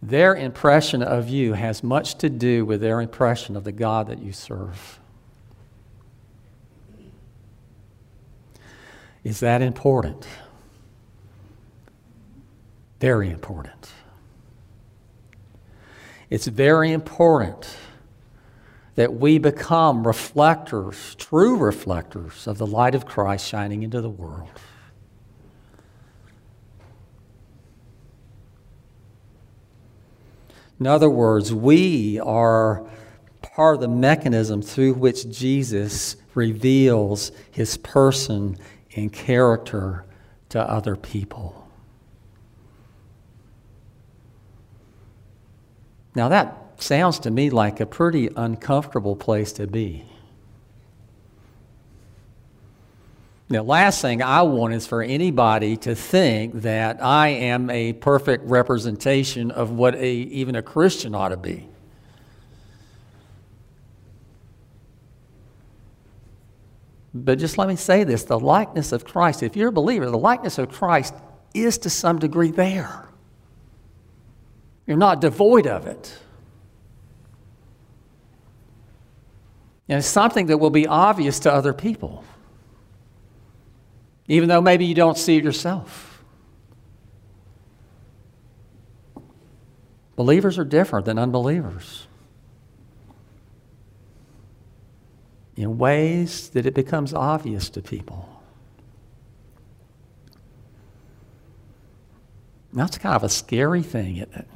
their 0.00 0.36
impression 0.36 1.02
of 1.02 1.28
you 1.28 1.54
has 1.54 1.82
much 1.82 2.16
to 2.18 2.28
do 2.28 2.64
with 2.64 2.80
their 2.80 3.00
impression 3.00 3.56
of 3.56 3.64
the 3.64 3.72
God 3.72 4.06
that 4.06 4.22
you 4.22 4.32
serve. 4.32 5.00
Is 9.26 9.40
that 9.40 9.60
important? 9.60 10.24
Very 13.00 13.28
important. 13.28 13.90
It's 16.30 16.46
very 16.46 16.92
important 16.92 17.68
that 18.94 19.14
we 19.14 19.38
become 19.38 20.06
reflectors, 20.06 21.16
true 21.16 21.56
reflectors 21.56 22.46
of 22.46 22.58
the 22.58 22.68
light 22.68 22.94
of 22.94 23.04
Christ 23.04 23.48
shining 23.48 23.82
into 23.82 24.00
the 24.00 24.08
world. 24.08 24.48
In 30.78 30.86
other 30.86 31.10
words, 31.10 31.52
we 31.52 32.20
are 32.20 32.88
part 33.42 33.74
of 33.74 33.80
the 33.80 33.88
mechanism 33.88 34.62
through 34.62 34.94
which 34.94 35.28
Jesus 35.30 36.14
reveals 36.36 37.32
his 37.50 37.76
person 37.78 38.56
and 38.96 39.12
character 39.12 40.04
to 40.48 40.60
other 40.60 40.96
people. 40.96 41.68
Now, 46.14 46.28
that 46.30 46.82
sounds 46.82 47.18
to 47.20 47.30
me 47.30 47.50
like 47.50 47.78
a 47.78 47.86
pretty 47.86 48.30
uncomfortable 48.34 49.16
place 49.16 49.52
to 49.52 49.66
be. 49.66 50.06
The 53.48 53.62
last 53.62 54.00
thing 54.02 54.22
I 54.22 54.42
want 54.42 54.74
is 54.74 54.86
for 54.86 55.02
anybody 55.02 55.76
to 55.78 55.94
think 55.94 56.62
that 56.62 57.02
I 57.02 57.28
am 57.28 57.70
a 57.70 57.92
perfect 57.92 58.44
representation 58.44 59.52
of 59.52 59.70
what 59.70 59.94
a, 59.94 60.08
even 60.08 60.56
a 60.56 60.62
Christian 60.62 61.14
ought 61.14 61.28
to 61.28 61.36
be. 61.36 61.68
But 67.24 67.38
just 67.38 67.56
let 67.56 67.68
me 67.68 67.76
say 67.76 68.04
this 68.04 68.24
the 68.24 68.38
likeness 68.38 68.92
of 68.92 69.04
Christ, 69.04 69.42
if 69.42 69.56
you're 69.56 69.68
a 69.68 69.72
believer, 69.72 70.10
the 70.10 70.18
likeness 70.18 70.58
of 70.58 70.70
Christ 70.70 71.14
is 71.54 71.78
to 71.78 71.90
some 71.90 72.18
degree 72.18 72.50
there. 72.50 73.08
You're 74.86 74.98
not 74.98 75.20
devoid 75.20 75.66
of 75.66 75.86
it. 75.86 76.18
And 79.88 79.98
it's 79.98 80.06
something 80.06 80.46
that 80.46 80.58
will 80.58 80.70
be 80.70 80.86
obvious 80.86 81.40
to 81.40 81.52
other 81.52 81.72
people, 81.72 82.24
even 84.28 84.48
though 84.48 84.60
maybe 84.60 84.84
you 84.84 84.94
don't 84.94 85.16
see 85.16 85.36
it 85.36 85.44
yourself. 85.44 86.22
Believers 90.16 90.58
are 90.58 90.64
different 90.64 91.06
than 91.06 91.18
unbelievers 91.18 92.06
in 95.56 95.78
ways 95.78 96.50
that 96.50 96.66
it 96.66 96.74
becomes 96.74 97.14
obvious 97.14 97.70
to 97.70 97.82
people. 97.82 98.28
That's 102.72 102.98
kind 102.98 103.16
of 103.16 103.24
a 103.24 103.30
scary 103.30 103.82
thing, 103.82 104.16
isn't 104.16 104.34
it? 104.34 104.48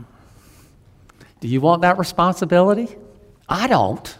Do 1.40 1.48
you 1.48 1.62
want 1.62 1.82
that 1.82 1.98
responsibility? 1.98 2.94
I 3.48 3.66
don't. 3.66 4.18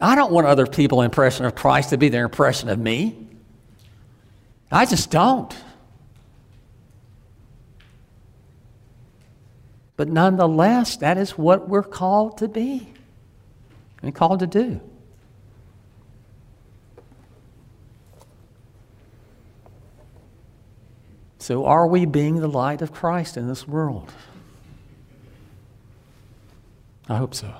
I 0.00 0.16
don't 0.16 0.32
want 0.32 0.48
other 0.48 0.66
people's 0.66 1.04
impression 1.04 1.44
of 1.44 1.54
Christ 1.54 1.90
to 1.90 1.96
be 1.96 2.08
their 2.08 2.24
impression 2.24 2.68
of 2.68 2.78
me. 2.78 3.28
I 4.72 4.84
just 4.84 5.12
don't. 5.12 5.54
But 9.96 10.08
nonetheless, 10.08 10.96
that 10.96 11.18
is 11.18 11.38
what 11.38 11.68
we're 11.68 11.82
called 11.82 12.38
to 12.38 12.48
be 12.48 12.92
and 14.02 14.14
called 14.14 14.40
to 14.40 14.46
do. 14.46 14.80
So, 21.40 21.64
are 21.64 21.86
we 21.86 22.04
being 22.04 22.40
the 22.40 22.48
light 22.48 22.82
of 22.82 22.92
Christ 22.92 23.38
in 23.38 23.48
this 23.48 23.66
world? 23.66 24.12
I 27.08 27.16
hope 27.16 27.34
so. 27.34 27.50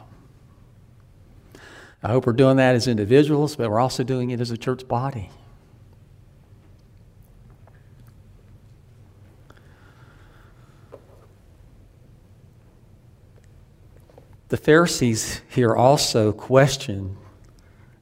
I 2.02 2.08
hope 2.08 2.26
we're 2.26 2.34
doing 2.34 2.58
that 2.58 2.75
as 2.75 2.87
individuals, 2.87 3.56
but 3.56 3.70
we're 3.70 3.80
also 3.80 4.04
doing 4.04 4.30
it 4.30 4.40
as 4.40 4.50
a 4.50 4.58
church 4.58 4.87
body. 4.87 5.30
The 14.49 14.58
Pharisees 14.58 15.40
here 15.49 15.75
also 15.75 16.32
question 16.32 17.16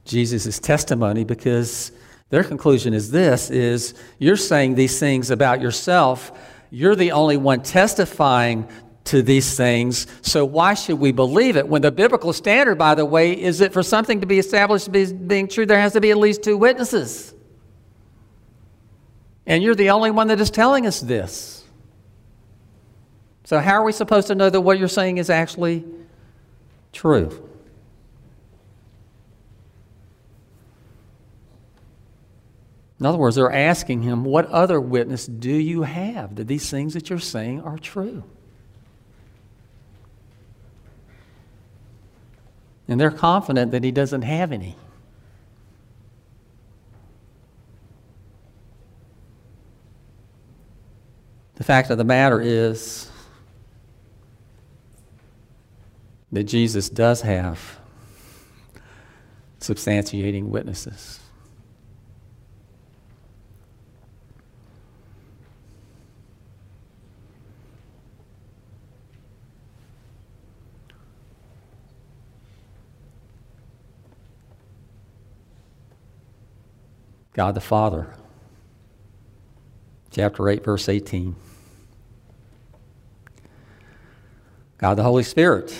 Jesus' 0.03 0.59
testimony 0.59 1.23
because 1.23 1.93
their 2.29 2.43
conclusion 2.43 2.93
is 2.93 3.11
this 3.11 3.49
is 3.49 3.93
you're 4.17 4.35
saying 4.35 4.75
these 4.75 4.99
things 4.99 5.31
about 5.31 5.61
yourself 5.61 6.31
you're 6.71 6.95
the 6.95 7.11
only 7.11 7.37
one 7.37 7.61
testifying 7.61 8.67
to 9.05 9.21
these 9.21 9.57
things. 9.57 10.05
So 10.21 10.45
why 10.45 10.75
should 10.75 10.99
we 10.99 11.11
believe 11.11 11.57
it? 11.57 11.67
When 11.67 11.81
the 11.81 11.91
biblical 11.91 12.31
standard, 12.31 12.77
by 12.77 12.95
the 12.95 13.05
way, 13.05 13.31
is 13.31 13.59
that 13.59 13.73
for 13.73 13.81
something 13.81 14.21
to 14.21 14.27
be 14.27 14.37
established 14.37 14.93
as 14.95 15.13
being 15.13 15.47
true, 15.47 15.65
there 15.65 15.79
has 15.79 15.93
to 15.93 16.01
be 16.01 16.11
at 16.11 16.17
least 16.17 16.43
two 16.43 16.57
witnesses. 16.57 17.33
And 19.47 19.63
you're 19.63 19.75
the 19.75 19.89
only 19.89 20.11
one 20.11 20.27
that 20.27 20.39
is 20.39 20.51
telling 20.51 20.85
us 20.85 20.99
this. 20.99 21.63
So 23.45 23.59
how 23.59 23.73
are 23.73 23.83
we 23.83 23.93
supposed 23.93 24.27
to 24.27 24.35
know 24.35 24.49
that 24.49 24.61
what 24.61 24.77
you're 24.77 24.87
saying 24.87 25.17
is 25.17 25.31
actually 25.31 25.85
true? 26.93 27.48
In 32.99 33.05
other 33.05 33.17
words, 33.17 33.35
they're 33.37 33.51
asking 33.51 34.01
him, 34.01 34.25
What 34.25 34.45
other 34.47 34.79
witness 34.81 35.25
do 35.25 35.53
you 35.53 35.83
have 35.83 36.35
that 36.35 36.47
these 36.47 36.69
things 36.69 36.93
that 36.93 37.09
you're 37.09 37.19
saying 37.19 37.61
are 37.61 37.77
true? 37.77 38.23
And 42.87 42.99
they're 42.99 43.11
confident 43.11 43.71
that 43.71 43.83
he 43.83 43.91
doesn't 43.91 44.23
have 44.23 44.51
any. 44.51 44.75
The 51.55 51.63
fact 51.63 51.89
of 51.89 51.97
the 51.97 52.03
matter 52.03 52.41
is 52.41 53.11
that 56.31 56.45
Jesus 56.45 56.89
does 56.89 57.21
have 57.21 57.79
substantiating 59.59 60.45
witnesses. 60.45 61.19
God 77.39 77.55
the 77.55 77.61
Father. 77.61 78.13
Chapter 80.11 80.49
8, 80.49 80.61
verse 80.61 80.89
18. 80.89 81.37
God 84.77 84.95
the 84.95 85.03
Holy 85.03 85.23
Spirit 85.23 85.73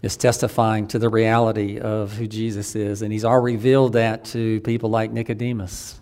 is 0.00 0.16
testifying 0.16 0.88
to 0.88 0.98
the 0.98 1.10
reality 1.10 1.78
of 1.78 2.14
who 2.14 2.26
Jesus 2.26 2.74
is, 2.74 3.02
and 3.02 3.12
he's 3.12 3.26
already 3.26 3.56
revealed 3.56 3.92
that 3.92 4.24
to 4.24 4.62
people 4.62 4.88
like 4.88 5.10
Nicodemus. 5.10 6.00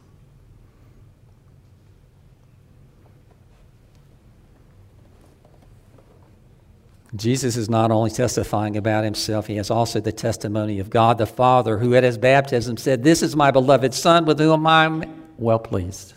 Jesus 7.14 7.56
is 7.56 7.68
not 7.68 7.90
only 7.90 8.10
testifying 8.10 8.76
about 8.76 9.04
himself, 9.04 9.46
he 9.46 9.56
has 9.56 9.70
also 9.70 10.00
the 10.00 10.12
testimony 10.12 10.78
of 10.78 10.88
God 10.88 11.18
the 11.18 11.26
Father, 11.26 11.78
who 11.78 11.94
at 11.94 12.04
his 12.04 12.16
baptism 12.16 12.78
said, 12.78 13.04
This 13.04 13.22
is 13.22 13.36
my 13.36 13.50
beloved 13.50 13.92
Son 13.92 14.24
with 14.24 14.38
whom 14.38 14.66
I'm 14.66 15.04
well 15.36 15.58
pleased. 15.58 16.14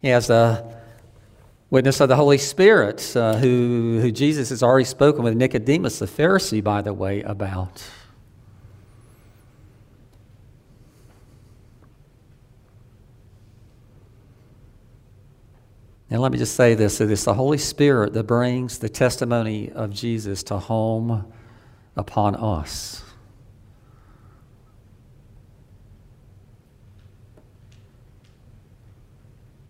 He 0.00 0.08
has 0.08 0.28
the 0.28 0.64
witness 1.70 2.00
of 2.00 2.08
the 2.08 2.16
Holy 2.16 2.38
Spirit, 2.38 3.16
uh, 3.16 3.36
who, 3.36 3.98
who 4.00 4.12
Jesus 4.12 4.50
has 4.50 4.62
already 4.62 4.84
spoken 4.84 5.24
with 5.24 5.34
Nicodemus, 5.34 5.98
the 5.98 6.06
Pharisee, 6.06 6.62
by 6.62 6.82
the 6.82 6.92
way, 6.92 7.22
about. 7.22 7.82
And 16.12 16.20
let 16.20 16.30
me 16.30 16.36
just 16.36 16.56
say 16.56 16.74
this 16.74 17.00
it's 17.00 17.24
the 17.24 17.32
Holy 17.32 17.56
Spirit 17.56 18.12
that 18.12 18.24
brings 18.24 18.78
the 18.78 18.90
testimony 18.90 19.72
of 19.72 19.88
Jesus 19.94 20.42
to 20.42 20.58
home 20.58 21.32
upon 21.96 22.36
us. 22.36 23.02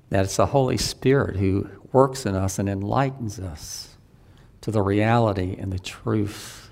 That 0.09 0.25
it's 0.25 0.37
the 0.37 0.47
Holy 0.47 0.79
Spirit 0.79 1.37
who 1.37 1.71
works 1.93 2.27
in 2.27 2.35
us 2.35 2.59
and 2.59 2.69
enlightens 2.69 3.39
us 3.39 3.97
to 4.63 4.73
the 4.73 4.83
reality 4.83 5.55
and 5.57 5.73
the 5.73 5.79
truth 5.79 6.71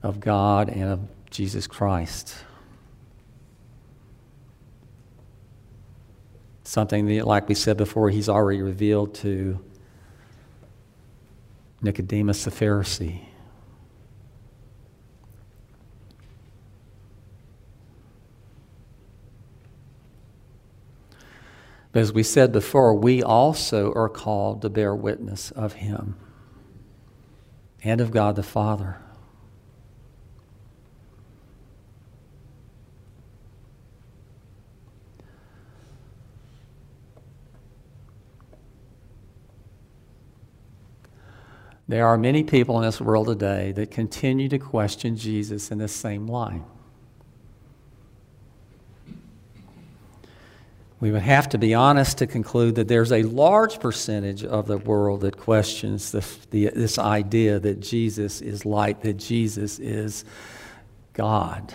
of 0.00 0.20
God 0.20 0.68
and 0.68 0.84
of 0.84 1.00
Jesus 1.30 1.66
Christ. 1.66 2.36
Something 6.64 7.06
that, 7.06 7.26
like 7.26 7.48
we 7.48 7.54
said 7.54 7.76
before, 7.76 8.10
he's 8.10 8.28
already 8.28 8.62
revealed 8.62 9.14
to 9.16 9.58
Nicodemus 11.82 12.44
the 12.44 12.50
Pharisee. 12.50 13.26
But 21.92 22.00
as 22.00 22.12
we 22.12 22.22
said 22.22 22.52
before, 22.52 22.94
we 22.94 23.22
also 23.22 23.92
are 23.92 24.08
called 24.08 24.62
to 24.62 24.70
bear 24.70 24.94
witness 24.94 25.50
of 25.50 25.74
him 25.74 26.16
and 27.84 28.00
of 28.00 28.10
God 28.10 28.36
the 28.36 28.42
Father. 28.42 28.96
There 41.88 42.06
are 42.06 42.16
many 42.16 42.44
people 42.44 42.78
in 42.78 42.84
this 42.84 43.00
world 43.00 43.26
today 43.26 43.72
that 43.72 43.90
continue 43.90 44.48
to 44.48 44.58
question 44.58 45.16
Jesus 45.16 45.70
in 45.70 45.78
this 45.78 45.92
same 45.92 46.26
line. 46.26 46.64
We 51.00 51.10
would 51.10 51.22
have 51.22 51.48
to 51.48 51.58
be 51.58 51.74
honest 51.74 52.18
to 52.18 52.28
conclude 52.28 52.76
that 52.76 52.86
there's 52.86 53.10
a 53.10 53.24
large 53.24 53.80
percentage 53.80 54.44
of 54.44 54.68
the 54.68 54.78
world 54.78 55.22
that 55.22 55.36
questions 55.36 56.12
the, 56.12 56.24
the, 56.50 56.70
this 56.72 56.96
idea 56.96 57.58
that 57.58 57.80
Jesus 57.80 58.40
is 58.40 58.64
light, 58.64 59.00
that 59.02 59.14
Jesus 59.14 59.80
is 59.80 60.24
God. 61.12 61.74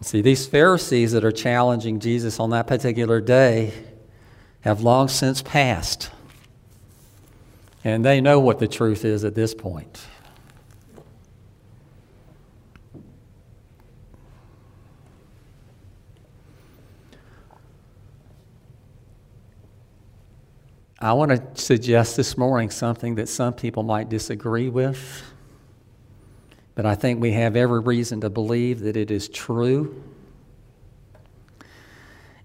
See, 0.00 0.20
these 0.20 0.46
Pharisees 0.46 1.12
that 1.12 1.24
are 1.24 1.32
challenging 1.32 1.98
Jesus 1.98 2.38
on 2.38 2.50
that 2.50 2.66
particular 2.66 3.20
day 3.20 3.72
have 4.60 4.80
long 4.80 5.08
since 5.08 5.42
passed. 5.42 6.10
And 7.84 8.04
they 8.04 8.20
know 8.20 8.38
what 8.38 8.58
the 8.58 8.68
truth 8.68 9.04
is 9.04 9.24
at 9.24 9.34
this 9.34 9.54
point. 9.54 10.06
I 21.00 21.12
want 21.12 21.30
to 21.30 21.62
suggest 21.62 22.16
this 22.16 22.36
morning 22.36 22.70
something 22.70 23.14
that 23.16 23.28
some 23.28 23.54
people 23.54 23.84
might 23.84 24.08
disagree 24.08 24.68
with. 24.68 25.22
But 26.78 26.86
I 26.86 26.94
think 26.94 27.20
we 27.20 27.32
have 27.32 27.56
every 27.56 27.80
reason 27.80 28.20
to 28.20 28.30
believe 28.30 28.78
that 28.82 28.96
it 28.96 29.10
is 29.10 29.28
true. 29.28 30.00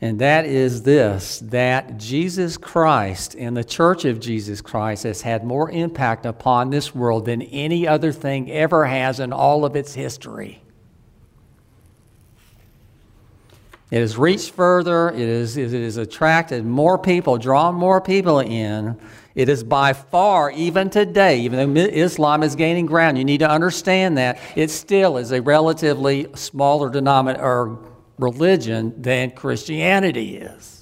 And 0.01 0.17
that 0.17 0.45
is 0.45 0.81
this 0.81 1.37
that 1.51 1.99
Jesus 1.99 2.57
Christ 2.57 3.35
and 3.35 3.55
the 3.55 3.63
Church 3.63 4.05
of 4.05 4.19
Jesus 4.19 4.59
Christ 4.59 5.03
has 5.03 5.21
had 5.21 5.43
more 5.43 5.69
impact 5.69 6.25
upon 6.25 6.71
this 6.71 6.95
world 6.95 7.25
than 7.25 7.43
any 7.43 7.87
other 7.87 8.11
thing 8.11 8.49
ever 8.49 8.85
has 8.85 9.19
in 9.19 9.31
all 9.31 9.65
of 9.65 9.75
its 9.75 9.93
history. 9.93 10.63
It 13.91 13.99
has 13.99 14.17
reached 14.17 14.49
further, 14.49 15.11
it, 15.11 15.19
is, 15.19 15.57
it 15.57 15.69
has 15.69 15.97
attracted 15.97 16.65
more 16.65 16.97
people, 16.97 17.37
drawn 17.37 17.75
more 17.75 18.01
people 18.01 18.39
in 18.39 18.99
it 19.35 19.49
is 19.49 19.63
by 19.63 19.93
far, 19.93 20.51
even 20.51 20.89
today, 20.89 21.39
even 21.39 21.73
though 21.73 21.81
Islam 21.81 22.43
is 22.43 22.55
gaining 22.55 22.85
ground, 22.85 23.17
you 23.17 23.25
need 23.25 23.39
to 23.39 23.49
understand 23.49 24.17
that 24.17 24.39
it 24.55 24.69
still 24.69 25.17
is 25.17 25.31
a 25.31 25.41
relatively 25.41 26.27
smaller 26.35 26.89
denominator 26.89 27.43
or 27.43 27.79
religion 28.19 29.01
than 29.01 29.31
Christianity 29.31 30.37
is. 30.37 30.73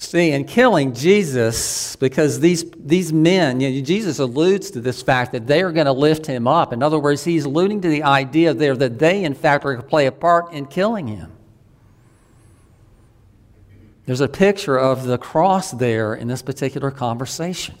See, 0.00 0.30
in 0.30 0.44
killing 0.44 0.94
Jesus, 0.94 1.96
because 1.96 2.38
these, 2.38 2.64
these 2.78 3.12
men, 3.12 3.60
you 3.60 3.70
know, 3.70 3.84
Jesus 3.84 4.20
alludes 4.20 4.70
to 4.70 4.80
this 4.80 5.02
fact 5.02 5.32
that 5.32 5.48
they 5.48 5.60
are 5.60 5.72
going 5.72 5.86
to 5.86 5.92
lift 5.92 6.24
him 6.24 6.46
up. 6.46 6.72
In 6.72 6.82
other 6.82 7.00
words, 7.00 7.24
he's 7.24 7.44
alluding 7.44 7.80
to 7.80 7.88
the 7.88 8.04
idea 8.04 8.54
there 8.54 8.76
that 8.76 9.00
they, 9.00 9.24
in 9.24 9.34
fact, 9.34 9.64
are 9.64 9.74
going 9.74 9.82
to 9.82 9.88
play 9.88 10.06
a 10.06 10.12
part 10.12 10.52
in 10.52 10.66
killing 10.66 11.08
him. 11.08 11.37
There's 14.08 14.22
a 14.22 14.28
picture 14.28 14.78
of 14.78 15.04
the 15.04 15.18
cross 15.18 15.70
there 15.70 16.14
in 16.14 16.28
this 16.28 16.40
particular 16.40 16.90
conversation. 16.90 17.74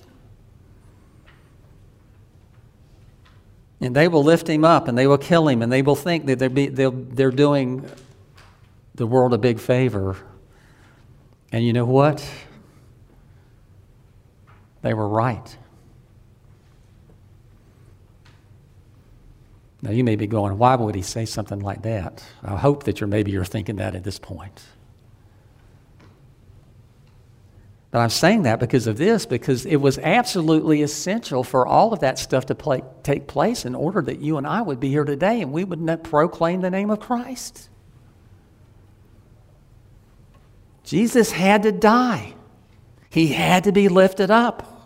And 3.80 3.96
they 3.96 4.08
will 4.08 4.22
lift 4.22 4.46
him 4.46 4.62
up 4.62 4.88
and 4.88 4.98
they 4.98 5.06
will 5.06 5.16
kill 5.16 5.48
him 5.48 5.62
and 5.62 5.72
they 5.72 5.80
will 5.80 5.96
think 5.96 6.26
that 6.26 6.38
they're, 6.38 6.50
be, 6.50 6.66
they're 6.66 7.30
doing 7.30 7.88
the 8.94 9.06
world 9.06 9.32
a 9.32 9.38
big 9.38 9.58
favor. 9.58 10.18
And 11.50 11.64
you 11.64 11.72
know 11.72 11.86
what? 11.86 12.22
They 14.82 14.92
were 14.92 15.08
right. 15.08 15.56
Now 19.80 19.92
you 19.92 20.04
may 20.04 20.16
be 20.16 20.26
going, 20.26 20.58
why 20.58 20.76
would 20.76 20.94
he 20.94 21.00
say 21.00 21.24
something 21.24 21.60
like 21.60 21.80
that? 21.84 22.22
I 22.44 22.58
hope 22.58 22.84
that 22.84 23.00
you're 23.00 23.08
maybe 23.08 23.30
you're 23.30 23.46
thinking 23.46 23.76
that 23.76 23.94
at 23.94 24.04
this 24.04 24.18
point. 24.18 24.62
But 27.90 28.00
I'm 28.00 28.10
saying 28.10 28.42
that 28.42 28.60
because 28.60 28.86
of 28.86 28.98
this, 28.98 29.24
because 29.24 29.64
it 29.64 29.76
was 29.76 29.98
absolutely 29.98 30.82
essential 30.82 31.42
for 31.42 31.66
all 31.66 31.92
of 31.92 32.00
that 32.00 32.18
stuff 32.18 32.46
to 32.46 32.54
play, 32.54 32.82
take 33.02 33.26
place 33.26 33.64
in 33.64 33.74
order 33.74 34.02
that 34.02 34.20
you 34.20 34.36
and 34.36 34.46
I 34.46 34.60
would 34.60 34.78
be 34.78 34.90
here 34.90 35.04
today 35.04 35.40
and 35.40 35.52
we 35.52 35.64
would 35.64 36.04
proclaim 36.04 36.60
the 36.60 36.70
name 36.70 36.90
of 36.90 37.00
Christ. 37.00 37.70
Jesus 40.84 41.32
had 41.32 41.62
to 41.62 41.72
die, 41.72 42.34
he 43.08 43.28
had 43.28 43.64
to 43.64 43.72
be 43.72 43.88
lifted 43.88 44.30
up. 44.30 44.77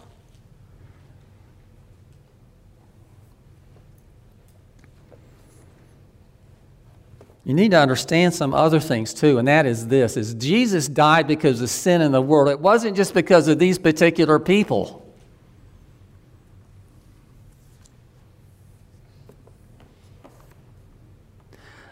You 7.44 7.54
need 7.54 7.72
to 7.72 7.78
understand 7.78 8.34
some 8.34 8.54
other 8.54 8.78
things 8.78 9.12
too, 9.12 9.38
and 9.38 9.48
that 9.48 9.66
is 9.66 9.88
this 9.88 10.16
is 10.16 10.34
Jesus 10.34 10.86
died 10.86 11.26
because 11.26 11.60
of 11.60 11.70
sin 11.70 12.00
in 12.00 12.12
the 12.12 12.22
world. 12.22 12.48
It 12.48 12.60
wasn't 12.60 12.96
just 12.96 13.14
because 13.14 13.48
of 13.48 13.58
these 13.58 13.78
particular 13.78 14.38
people. 14.38 15.00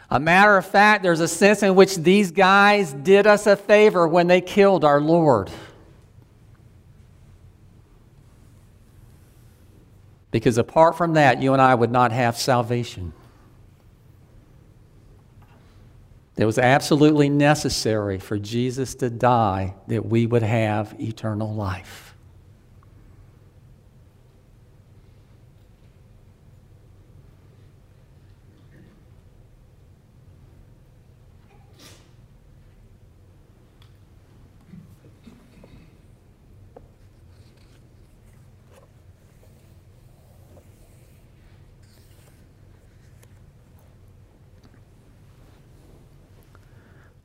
A 0.09 0.19
matter 0.19 0.57
of 0.57 0.67
fact, 0.67 1.03
there's 1.05 1.21
a 1.21 1.29
sense 1.29 1.63
in 1.63 1.77
which 1.77 1.97
these 1.97 2.33
guys 2.33 2.93
did 2.93 3.29
us 3.29 3.47
a 3.47 3.57
favor 3.57 4.09
when 4.09 4.27
they 4.27 4.41
killed 4.41 4.85
our 4.85 5.01
Lord. 5.01 5.51
Because 10.33 10.59
apart 10.59 10.97
from 10.97 11.15
that, 11.15 11.41
you 11.41 11.53
and 11.53 11.63
I 11.63 11.75
would 11.75 11.93
not 11.93 12.11
have 12.11 12.37
salvation. 12.37 13.13
It 16.41 16.47
was 16.47 16.59
absolutely 16.59 17.29
necessary 17.29 18.19
for 18.19 18.39
Jesus 18.39 18.95
to 18.97 19.11
die 19.11 19.75
that 19.89 20.07
we 20.07 20.25
would 20.25 20.43
have 20.43 20.99
eternal 20.99 21.55
life. 21.55 22.10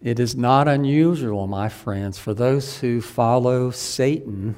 It 0.05 0.19
is 0.19 0.35
not 0.35 0.67
unusual, 0.67 1.47
my 1.47 1.67
friends, 1.67 2.19
for 2.19 2.35
those 2.35 2.77
who 2.77 3.01
follow 3.01 3.71
Satan 3.71 4.55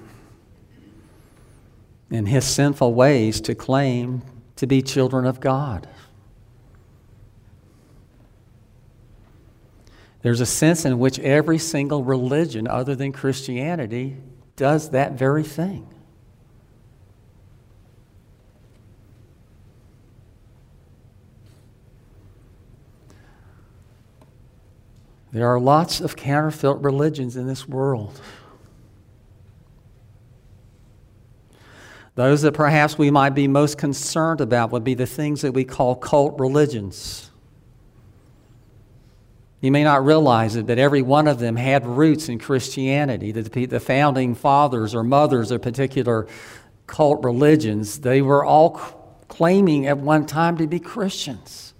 in 2.11 2.25
his 2.25 2.43
sinful 2.43 2.93
ways 2.93 3.39
to 3.41 3.55
claim 3.55 4.23
to 4.57 4.67
be 4.67 4.81
children 4.81 5.25
of 5.25 5.39
God. 5.39 5.87
There's 10.21 10.41
a 10.41 10.45
sense 10.45 10.83
in 10.83 10.99
which 10.99 11.17
every 11.19 11.59
single 11.59 12.03
religion 12.03 12.67
other 12.67 12.93
than 12.93 13.13
Christianity 13.13 14.17
does 14.57 14.89
that 14.89 15.13
very 15.13 15.43
thing. 15.43 15.87
There 25.37 25.47
are 25.53 25.59
lots 25.59 26.01
of 26.01 26.15
counterfeit 26.15 26.77
religions 26.77 27.35
in 27.35 27.45
this 27.45 27.67
world. 27.67 28.19
Those 32.15 32.41
that 32.41 32.53
perhaps 32.53 32.97
we 32.97 33.11
might 33.11 33.35
be 33.35 33.47
most 33.47 33.77
concerned 33.77 34.41
about 34.41 34.71
would 34.71 34.83
be 34.83 34.95
the 34.95 35.05
things 35.05 35.41
that 35.41 35.51
we 35.51 35.63
call 35.63 35.95
cult 35.95 36.39
religions. 36.39 37.29
You 39.61 39.71
may 39.71 39.83
not 39.83 40.03
realize 40.03 40.55
it, 40.55 40.65
but 40.65 40.79
every 40.79 41.03
one 41.03 41.27
of 41.27 41.37
them 41.37 41.55
had 41.55 41.85
roots 41.85 42.29
in 42.29 42.39
Christianity. 42.39 43.31
The 43.31 43.79
founding 43.79 44.33
fathers 44.33 44.95
or 44.95 45.03
mothers 45.03 45.51
of 45.51 45.61
particular 45.61 46.25
cult 46.87 47.23
religions, 47.23 47.99
they 47.99 48.23
were 48.23 48.43
all 48.43 48.71
claiming 49.27 49.85
at 49.85 49.99
one 49.99 50.25
time 50.25 50.57
to 50.57 50.65
be 50.65 50.79
Christians. 50.79 51.75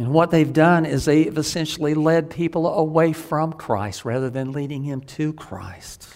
And 0.00 0.14
what 0.14 0.30
they've 0.30 0.50
done 0.50 0.86
is 0.86 1.04
they've 1.04 1.36
essentially 1.36 1.92
led 1.92 2.30
people 2.30 2.66
away 2.66 3.12
from 3.12 3.52
Christ 3.52 4.06
rather 4.06 4.30
than 4.30 4.50
leading 4.50 4.82
him 4.82 5.02
to 5.02 5.34
Christ. 5.34 6.08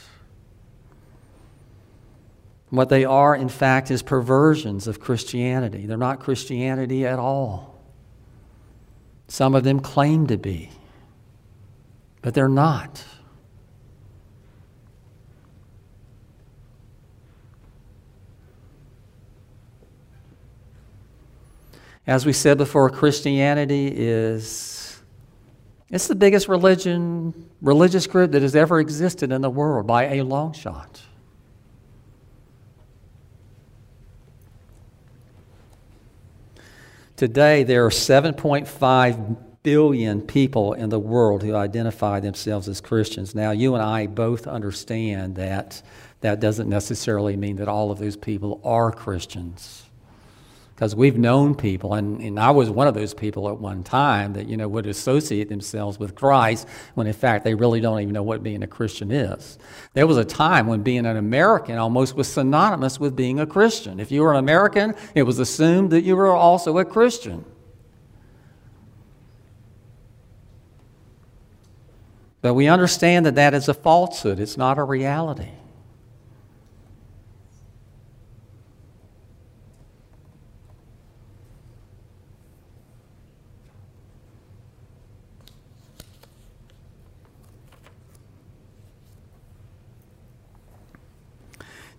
What 2.70 2.88
they 2.88 3.04
are, 3.04 3.36
in 3.36 3.50
fact, 3.50 3.90
is 3.90 4.02
perversions 4.02 4.86
of 4.86 5.00
Christianity. 5.00 5.84
They're 5.84 5.98
not 5.98 6.20
Christianity 6.20 7.04
at 7.04 7.18
all. 7.18 7.78
Some 9.28 9.54
of 9.54 9.64
them 9.64 9.80
claim 9.80 10.28
to 10.28 10.38
be, 10.38 10.70
but 12.22 12.32
they're 12.32 12.48
not. 12.48 13.04
As 22.06 22.26
we 22.26 22.32
said 22.32 22.58
before, 22.58 22.90
Christianity 22.90 23.90
is 23.94 25.02
it's 25.90 26.08
the 26.08 26.14
biggest 26.14 26.48
religion, 26.48 27.48
religious 27.62 28.06
group 28.06 28.32
that 28.32 28.42
has 28.42 28.56
ever 28.56 28.80
existed 28.80 29.32
in 29.32 29.40
the 29.40 29.50
world 29.50 29.86
by 29.86 30.16
a 30.16 30.22
long 30.22 30.52
shot. 30.52 31.00
Today, 37.16 37.62
there 37.62 37.86
are 37.86 37.90
7.5 37.90 39.36
billion 39.62 40.20
people 40.20 40.72
in 40.72 40.90
the 40.90 40.98
world 40.98 41.42
who 41.42 41.54
identify 41.54 42.18
themselves 42.20 42.68
as 42.68 42.80
Christians. 42.80 43.34
Now, 43.34 43.52
you 43.52 43.74
and 43.74 43.82
I 43.82 44.08
both 44.08 44.46
understand 44.46 45.36
that 45.36 45.80
that 46.20 46.40
doesn't 46.40 46.68
necessarily 46.68 47.36
mean 47.36 47.56
that 47.56 47.68
all 47.68 47.90
of 47.90 47.98
those 47.98 48.16
people 48.16 48.60
are 48.64 48.90
Christians 48.90 49.84
because 50.74 50.96
we've 50.96 51.16
known 51.16 51.54
people, 51.54 51.94
and, 51.94 52.20
and 52.20 52.38
I 52.38 52.50
was 52.50 52.68
one 52.68 52.88
of 52.88 52.94
those 52.94 53.14
people 53.14 53.48
at 53.48 53.58
one 53.58 53.84
time 53.84 54.32
that 54.32 54.48
you 54.48 54.56
know 54.56 54.66
would 54.66 54.86
associate 54.86 55.48
themselves 55.48 56.00
with 56.00 56.16
Christ 56.16 56.66
when 56.94 57.06
in 57.06 57.12
fact 57.12 57.44
they 57.44 57.54
really 57.54 57.80
don't 57.80 58.00
even 58.00 58.12
know 58.12 58.24
what 58.24 58.42
being 58.42 58.62
a 58.64 58.66
Christian 58.66 59.12
is. 59.12 59.56
There 59.92 60.06
was 60.06 60.16
a 60.16 60.24
time 60.24 60.66
when 60.66 60.82
being 60.82 61.06
an 61.06 61.16
American 61.16 61.78
almost 61.78 62.16
was 62.16 62.26
synonymous 62.26 62.98
with 62.98 63.14
being 63.14 63.38
a 63.38 63.46
Christian. 63.46 64.00
If 64.00 64.10
you 64.10 64.22
were 64.22 64.32
an 64.32 64.38
American, 64.38 64.94
it 65.14 65.22
was 65.22 65.38
assumed 65.38 65.90
that 65.90 66.02
you 66.02 66.16
were 66.16 66.34
also 66.34 66.76
a 66.78 66.84
Christian. 66.84 67.44
But 72.42 72.54
we 72.54 72.66
understand 72.66 73.24
that 73.26 73.36
that 73.36 73.54
is 73.54 73.68
a 73.68 73.74
falsehood, 73.74 74.40
it's 74.40 74.56
not 74.56 74.78
a 74.78 74.82
reality. 74.82 75.52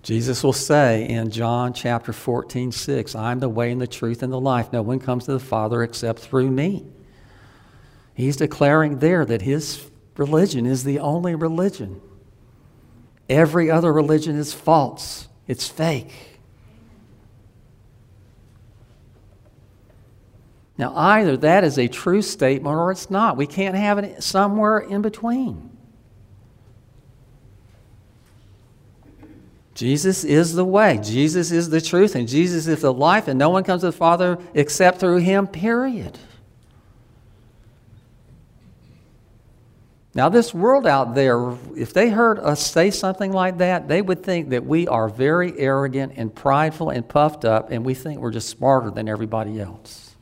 Jesus 0.05 0.43
will 0.43 0.53
say 0.53 1.09
in 1.09 1.31
John 1.31 1.73
chapter 1.73 2.13
14, 2.13 2.71
6, 2.71 3.15
I'm 3.15 3.39
the 3.39 3.49
way 3.49 3.71
and 3.71 3.81
the 3.81 3.87
truth 3.87 4.21
and 4.21 4.31
the 4.31 4.39
life. 4.39 4.71
No 4.71 4.83
one 4.83 4.99
comes 4.99 5.25
to 5.25 5.31
the 5.31 5.39
Father 5.39 5.81
except 5.81 6.19
through 6.19 6.51
me. 6.51 6.85
He's 8.13 8.37
declaring 8.37 8.99
there 8.99 9.25
that 9.25 9.41
his 9.41 9.89
religion 10.15 10.67
is 10.67 10.83
the 10.83 10.99
only 10.99 11.33
religion. 11.33 12.01
Every 13.27 13.71
other 13.71 13.91
religion 13.91 14.35
is 14.35 14.53
false, 14.53 15.27
it's 15.47 15.67
fake. 15.67 16.39
Now, 20.77 20.95
either 20.95 21.35
that 21.37 21.63
is 21.63 21.79
a 21.79 21.87
true 21.87 22.21
statement 22.21 22.75
or 22.75 22.91
it's 22.91 23.09
not. 23.09 23.37
We 23.37 23.47
can't 23.47 23.75
have 23.75 23.97
it 23.97 24.21
somewhere 24.21 24.77
in 24.77 25.01
between. 25.01 25.74
Jesus 29.75 30.23
is 30.23 30.53
the 30.53 30.63
way, 30.63 30.99
Jesus 31.03 31.51
is 31.51 31.69
the 31.69 31.81
truth, 31.81 32.15
and 32.15 32.27
Jesus 32.27 32.65
is 32.65 32.81
the 32.81 32.93
life, 32.93 33.27
and 33.27 33.37
no 33.37 33.49
one 33.49 33.65
comes 33.65 33.81
to 33.81 33.87
the 33.87 33.91
Father 33.91 34.39
except 34.53 34.99
through 34.99 35.17
him, 35.17 35.47
period. 35.47 36.17
Now, 40.13 40.29
this 40.29 40.53
world 40.53 40.87
out 40.87 41.13
there, 41.13 41.57
if 41.75 41.91
they 41.91 42.09
heard 42.09 42.39
us 42.39 42.65
say 42.65 42.89
something 42.89 43.33
like 43.33 43.57
that, 43.57 43.89
they 43.89 44.01
would 44.01 44.23
think 44.23 44.51
that 44.51 44.65
we 44.65 44.87
are 44.87 45.09
very 45.09 45.59
arrogant 45.59 46.13
and 46.15 46.33
prideful 46.33 46.89
and 46.89 47.05
puffed 47.05 47.43
up, 47.43 47.69
and 47.69 47.85
we 47.85 47.93
think 47.93 48.21
we're 48.21 48.31
just 48.31 48.47
smarter 48.47 48.89
than 48.91 49.09
everybody 49.09 49.59
else. 49.59 50.14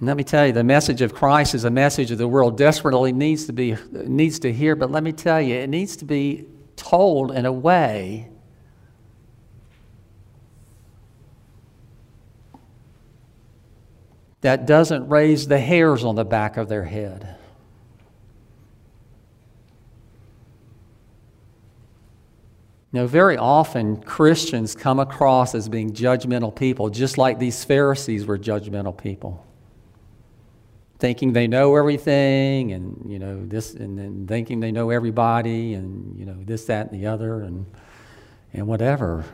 Let 0.00 0.16
me 0.16 0.24
tell 0.24 0.46
you, 0.46 0.52
the 0.52 0.64
message 0.64 1.00
of 1.00 1.14
Christ 1.14 1.54
is 1.54 1.64
a 1.64 1.70
message 1.70 2.10
that 2.10 2.16
the 2.16 2.28
world 2.28 2.58
desperately 2.58 3.12
needs 3.12 3.46
to 3.46 3.52
be 3.52 3.76
needs 3.92 4.38
to 4.40 4.52
hear. 4.52 4.76
But 4.76 4.90
let 4.90 5.02
me 5.02 5.12
tell 5.12 5.40
you, 5.40 5.54
it 5.54 5.70
needs 5.70 5.96
to 5.96 6.04
be 6.04 6.46
told 6.76 7.32
in 7.32 7.46
a 7.46 7.52
way 7.52 8.28
that 14.42 14.66
doesn't 14.66 15.08
raise 15.08 15.48
the 15.48 15.58
hairs 15.58 16.04
on 16.04 16.14
the 16.14 16.24
back 16.24 16.58
of 16.58 16.68
their 16.68 16.84
head. 16.84 17.36
You 22.92 23.00
know, 23.00 23.06
very 23.06 23.38
often 23.38 24.02
Christians 24.02 24.74
come 24.74 25.00
across 25.00 25.54
as 25.54 25.68
being 25.70 25.92
judgmental 25.92 26.54
people, 26.54 26.90
just 26.90 27.16
like 27.16 27.38
these 27.38 27.64
Pharisees 27.64 28.26
were 28.26 28.38
judgmental 28.38 28.96
people. 28.96 29.45
Thinking 30.98 31.32
they 31.32 31.46
know 31.46 31.76
everything 31.76 32.72
and 32.72 33.04
you 33.10 33.18
know 33.18 33.44
this 33.44 33.74
and 33.74 33.98
then 33.98 34.26
thinking 34.26 34.60
they 34.60 34.72
know 34.72 34.90
everybody 34.90 35.74
and 35.74 36.18
you 36.18 36.24
know 36.24 36.36
this 36.44 36.64
that 36.66 36.90
and 36.90 37.00
the 37.00 37.06
other 37.06 37.40
and 37.40 37.66
and 38.52 38.66
whatever. 38.66 39.24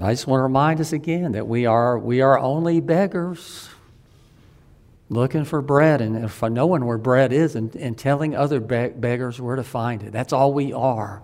I 0.00 0.12
just 0.12 0.28
want 0.28 0.38
to 0.38 0.44
remind 0.44 0.80
us 0.80 0.92
again 0.92 1.32
that 1.32 1.48
we 1.48 1.66
are 1.66 1.98
we 1.98 2.20
are 2.20 2.38
only 2.38 2.80
beggars 2.80 3.68
looking 5.08 5.44
for 5.44 5.60
bread. 5.62 6.00
And 6.00 6.24
if 6.24 6.42
knowing 6.42 6.84
where 6.84 6.98
bread 6.98 7.32
is 7.32 7.56
and, 7.56 7.74
and 7.74 7.96
telling 7.96 8.36
other 8.36 8.60
be- 8.60 8.88
beggars 8.88 9.40
where 9.40 9.56
to 9.56 9.64
find 9.64 10.02
it 10.02 10.12
that's 10.12 10.32
all 10.32 10.52
we 10.52 10.72
are. 10.72 11.22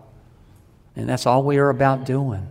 And 0.96 1.08
that's 1.08 1.26
all 1.26 1.42
we 1.42 1.58
are 1.58 1.70
about 1.70 2.04
doing 2.04 2.48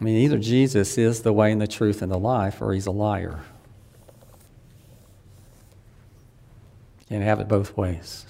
I 0.00 0.04
mean, 0.04 0.16
either 0.16 0.38
Jesus 0.38 0.96
is 0.96 1.22
the 1.22 1.32
way 1.32 1.50
and 1.50 1.60
the 1.60 1.66
truth 1.66 2.02
and 2.02 2.12
the 2.12 2.18
life, 2.18 2.62
or 2.62 2.72
he's 2.72 2.86
a 2.86 2.92
liar. 2.92 3.40
You 7.08 7.16
can 7.16 7.22
have 7.22 7.40
it 7.40 7.48
both 7.48 7.76
ways. 7.76 8.24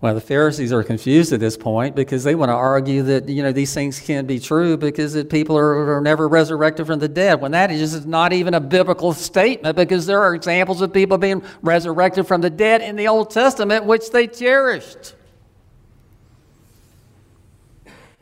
Well, 0.00 0.16
the 0.16 0.20
Pharisees 0.20 0.72
are 0.72 0.82
confused 0.82 1.32
at 1.32 1.38
this 1.38 1.56
point 1.56 1.94
because 1.94 2.24
they 2.24 2.34
want 2.34 2.48
to 2.48 2.54
argue 2.54 3.04
that 3.04 3.28
you 3.28 3.40
know 3.40 3.52
these 3.52 3.72
things 3.72 4.00
can't 4.00 4.26
be 4.26 4.40
true 4.40 4.76
because 4.76 5.12
that 5.12 5.30
people 5.30 5.56
are, 5.56 5.96
are 5.96 6.00
never 6.00 6.26
resurrected 6.26 6.88
from 6.88 6.98
the 6.98 7.08
dead. 7.08 7.40
When 7.40 7.52
that 7.52 7.70
is 7.70 7.92
just 7.92 8.06
not 8.06 8.32
even 8.32 8.54
a 8.54 8.60
biblical 8.60 9.12
statement 9.12 9.76
because 9.76 10.04
there 10.04 10.20
are 10.20 10.34
examples 10.34 10.82
of 10.82 10.92
people 10.92 11.18
being 11.18 11.40
resurrected 11.62 12.26
from 12.26 12.40
the 12.40 12.50
dead 12.50 12.82
in 12.82 12.96
the 12.96 13.06
Old 13.06 13.30
Testament 13.30 13.84
which 13.84 14.10
they 14.10 14.26
cherished. 14.26 15.14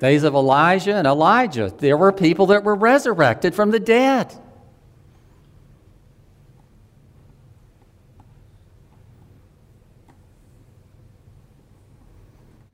Days 0.01 0.25
of 0.25 0.35
Elijah 0.35 0.95
and 0.95 1.07
Elisha, 1.07 1.75
there 1.77 1.97
were 1.97 2.11
people 2.11 2.47
that 2.47 2.65
were 2.65 2.75
resurrected 2.75 3.55
from 3.55 3.71
the 3.71 3.79
dead. 3.79 4.35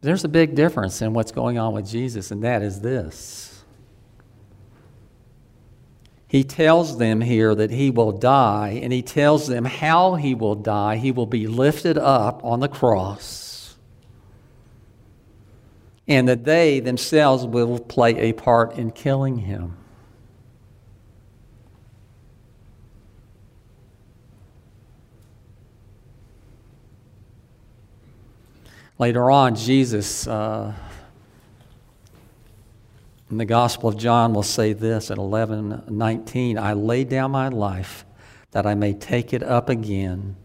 There's 0.02 0.22
a 0.22 0.28
big 0.28 0.54
difference 0.54 1.02
in 1.02 1.14
what's 1.14 1.32
going 1.32 1.58
on 1.58 1.74
with 1.74 1.88
Jesus, 1.88 2.30
and 2.30 2.44
that 2.44 2.62
is 2.62 2.80
this. 2.80 3.64
He 6.28 6.44
tells 6.44 6.96
them 6.98 7.20
here 7.20 7.56
that 7.56 7.72
he 7.72 7.90
will 7.90 8.12
die, 8.12 8.78
and 8.80 8.92
he 8.92 9.02
tells 9.02 9.48
them 9.48 9.64
how 9.64 10.14
he 10.14 10.32
will 10.32 10.54
die. 10.54 10.94
He 10.94 11.10
will 11.10 11.26
be 11.26 11.48
lifted 11.48 11.98
up 11.98 12.44
on 12.44 12.60
the 12.60 12.68
cross 12.68 13.45
and 16.08 16.28
that 16.28 16.44
they 16.44 16.80
themselves 16.80 17.44
will 17.44 17.78
play 17.78 18.16
a 18.18 18.32
part 18.32 18.76
in 18.76 18.90
killing 18.92 19.38
him. 19.38 19.76
Later 28.98 29.30
on, 29.30 29.56
Jesus 29.56 30.26
uh, 30.26 30.72
in 33.30 33.36
the 33.36 33.44
Gospel 33.44 33.90
of 33.90 33.98
John 33.98 34.32
will 34.32 34.42
say 34.42 34.72
this 34.72 35.10
at 35.10 35.18
11 35.18 35.84
19 35.88 36.58
I 36.58 36.72
lay 36.72 37.04
down 37.04 37.32
my 37.32 37.48
life 37.48 38.06
that 38.52 38.64
I 38.64 38.74
may 38.74 38.94
take 38.94 39.34
it 39.34 39.42
up 39.42 39.68
again. 39.68 40.36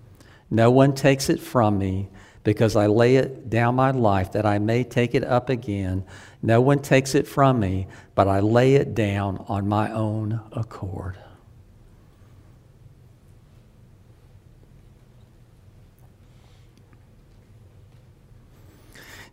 No 0.49 0.69
one 0.69 0.93
takes 0.93 1.29
it 1.29 1.39
from 1.39 1.77
me 1.77 2.09
because 2.43 2.75
I 2.75 2.87
lay 2.87 3.17
it 3.17 3.49
down 3.49 3.75
my 3.75 3.91
life 3.91 4.31
that 4.31 4.45
I 4.45 4.59
may 4.59 4.83
take 4.83 5.13
it 5.13 5.23
up 5.23 5.49
again. 5.49 6.03
No 6.41 6.59
one 6.61 6.79
takes 6.79 7.13
it 7.13 7.27
from 7.27 7.59
me, 7.59 7.87
but 8.15 8.27
I 8.27 8.39
lay 8.39 8.75
it 8.75 8.95
down 8.95 9.45
on 9.47 9.67
my 9.67 9.91
own 9.91 10.41
accord. 10.51 11.17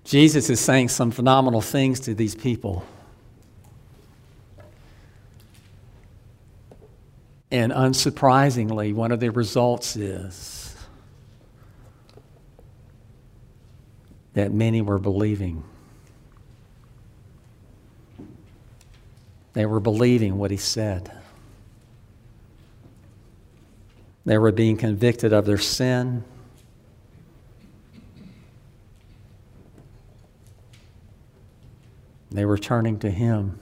Jesus 0.05 0.49
is 0.49 0.59
saying 0.59 0.89
some 0.89 1.11
phenomenal 1.11 1.61
things 1.61 2.01
to 2.01 2.15
these 2.15 2.35
people. 2.35 2.83
And 7.51 7.73
unsurprisingly, 7.73 8.95
one 8.95 9.13
of 9.13 9.21
the 9.21 9.31
results 9.31 9.97
is 9.97 10.58
that 14.39 14.53
many 14.53 14.81
were 14.81 15.01
believing. 15.01 15.65
They 19.53 19.67
were 19.67 19.81
believing 19.81 20.39
what 20.39 20.53
he 20.53 20.57
said. 20.57 21.11
They 24.25 24.39
were 24.39 24.53
being 24.53 24.77
convicted 24.77 25.33
of 25.33 25.45
their 25.45 25.59
sin. 25.59 26.23
They 32.31 32.45
were 32.45 32.59
turning 32.59 33.01
to 33.01 33.11
him. 33.11 33.59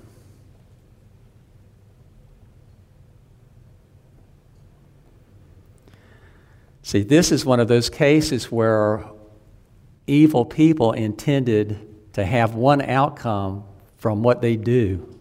See, 6.82 7.02
this 7.02 7.32
is 7.32 7.46
one 7.46 7.60
of 7.60 7.68
those 7.68 7.88
cases 7.88 8.52
where 8.52 9.06
evil 10.06 10.44
people 10.44 10.92
intended 10.92 11.78
to 12.14 12.24
have 12.24 12.54
one 12.54 12.80
outcome 12.80 13.64
from 13.96 14.22
what 14.22 14.40
they 14.40 14.56
do, 14.56 15.18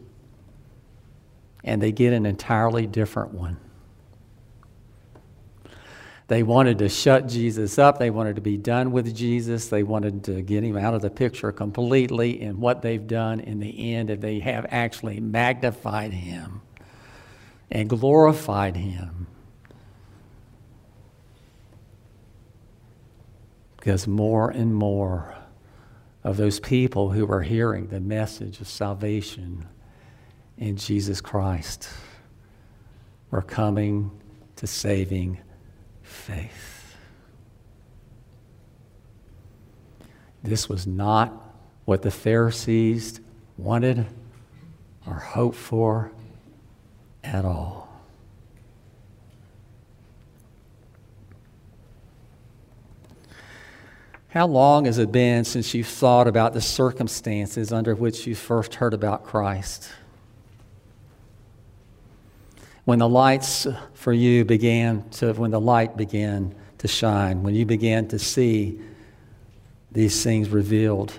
and 1.63 1.81
they 1.81 1.91
get 1.91 2.13
an 2.13 2.25
entirely 2.25 2.85
different 2.87 3.33
one. 3.33 3.57
They 6.27 6.41
wanted 6.41 6.79
to 6.79 6.89
shut 6.89 7.27
Jesus 7.27 7.77
up. 7.77 7.99
They 7.99 8.09
wanted 8.09 8.35
to 8.35 8.41
be 8.41 8.57
done 8.57 8.91
with 8.91 9.15
Jesus. 9.15 9.67
They 9.67 9.83
wanted 9.83 10.23
to 10.23 10.41
get 10.41 10.63
him 10.63 10.75
out 10.75 10.95
of 10.95 11.03
the 11.03 11.09
picture 11.11 11.51
completely. 11.51 12.41
And 12.41 12.59
what 12.59 12.81
they've 12.81 13.05
done 13.05 13.39
in 13.39 13.59
the 13.59 13.93
end 13.93 14.09
they 14.09 14.39
have 14.39 14.65
actually 14.69 15.19
magnified 15.19 16.13
him 16.13 16.61
and 17.69 17.87
glorified 17.87 18.75
him 18.75 19.27
Because 23.85 24.07
more 24.07 24.49
and 24.49 24.73
more 24.73 25.35
of 26.23 26.37
those 26.37 26.59
people 26.59 27.11
who 27.11 27.31
are 27.31 27.43
hearing 27.43 27.85
the 27.85 27.99
message 27.99 28.59
of 28.59 28.67
salvation 28.67 29.67
in 30.57 30.75
Jesus 30.75 31.21
Christ 31.21 31.87
are 33.31 33.43
coming 33.43 34.09
to 34.55 34.65
saving 34.65 35.37
faith. 36.01 36.95
This 40.41 40.67
was 40.67 40.87
not 40.87 41.31
what 41.85 42.01
the 42.01 42.09
Pharisees 42.09 43.21
wanted 43.55 44.07
or 45.05 45.13
hoped 45.13 45.57
for 45.57 46.11
at 47.23 47.45
all. 47.45 47.84
How 54.35 54.47
long 54.47 54.83
has 54.83 54.97
it 54.97 55.13
been 55.13 55.45
since 55.45 55.73
you've 55.73 55.87
thought 55.87 56.27
about 56.27 56.51
the 56.51 56.59
circumstances 56.59 57.71
under 57.71 57.95
which 57.95 58.27
you 58.27 58.35
first 58.35 58.75
heard 58.75 58.93
about 58.93 59.23
Christ? 59.23 59.89
When 62.83 62.99
the 62.99 63.07
lights 63.07 63.65
for 63.93 64.11
you 64.11 64.43
began 64.43 65.09
to, 65.11 65.31
when 65.31 65.51
the 65.51 65.61
light 65.61 65.95
began 65.95 66.53
to 66.79 66.87
shine, 66.89 67.43
when 67.43 67.55
you 67.55 67.65
began 67.65 68.09
to 68.09 68.19
see 68.19 68.77
these 69.93 70.21
things 70.21 70.49
revealed 70.49 71.17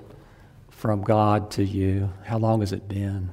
from 0.68 1.00
God 1.00 1.50
to 1.52 1.64
you, 1.64 2.12
how 2.22 2.37
long 2.37 2.61
has 2.61 2.74
it 2.74 2.87
been? 2.87 3.31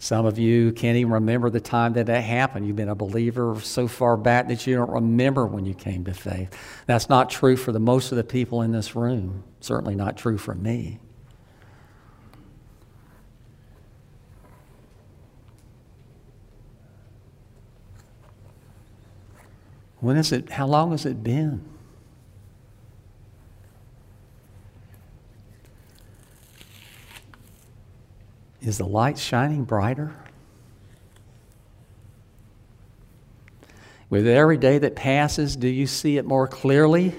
Some 0.00 0.26
of 0.26 0.38
you 0.38 0.72
can't 0.72 0.96
even 0.96 1.12
remember 1.12 1.50
the 1.50 1.60
time 1.60 1.94
that 1.94 2.06
that 2.06 2.20
happened. 2.20 2.66
You've 2.66 2.76
been 2.76 2.88
a 2.88 2.94
believer 2.94 3.58
so 3.60 3.88
far 3.88 4.16
back 4.16 4.46
that 4.48 4.64
you 4.66 4.76
don't 4.76 4.90
remember 4.90 5.44
when 5.46 5.66
you 5.66 5.74
came 5.74 6.04
to 6.04 6.14
faith. 6.14 6.56
That's 6.86 7.08
not 7.08 7.30
true 7.30 7.56
for 7.56 7.72
the 7.72 7.80
most 7.80 8.12
of 8.12 8.16
the 8.16 8.24
people 8.24 8.62
in 8.62 8.70
this 8.70 8.94
room. 8.94 9.42
Certainly 9.60 9.96
not 9.96 10.16
true 10.16 10.38
for 10.38 10.54
me. 10.54 11.00
When 20.00 20.16
is 20.16 20.30
it 20.30 20.50
how 20.50 20.68
long 20.68 20.92
has 20.92 21.04
it 21.04 21.24
been? 21.24 21.64
Is 28.68 28.76
the 28.76 28.86
light 28.86 29.16
shining 29.18 29.64
brighter? 29.64 30.12
With 34.10 34.26
every 34.26 34.58
day 34.58 34.76
that 34.76 34.94
passes, 34.94 35.56
do 35.56 35.66
you 35.66 35.86
see 35.86 36.18
it 36.18 36.26
more 36.26 36.46
clearly? 36.46 37.14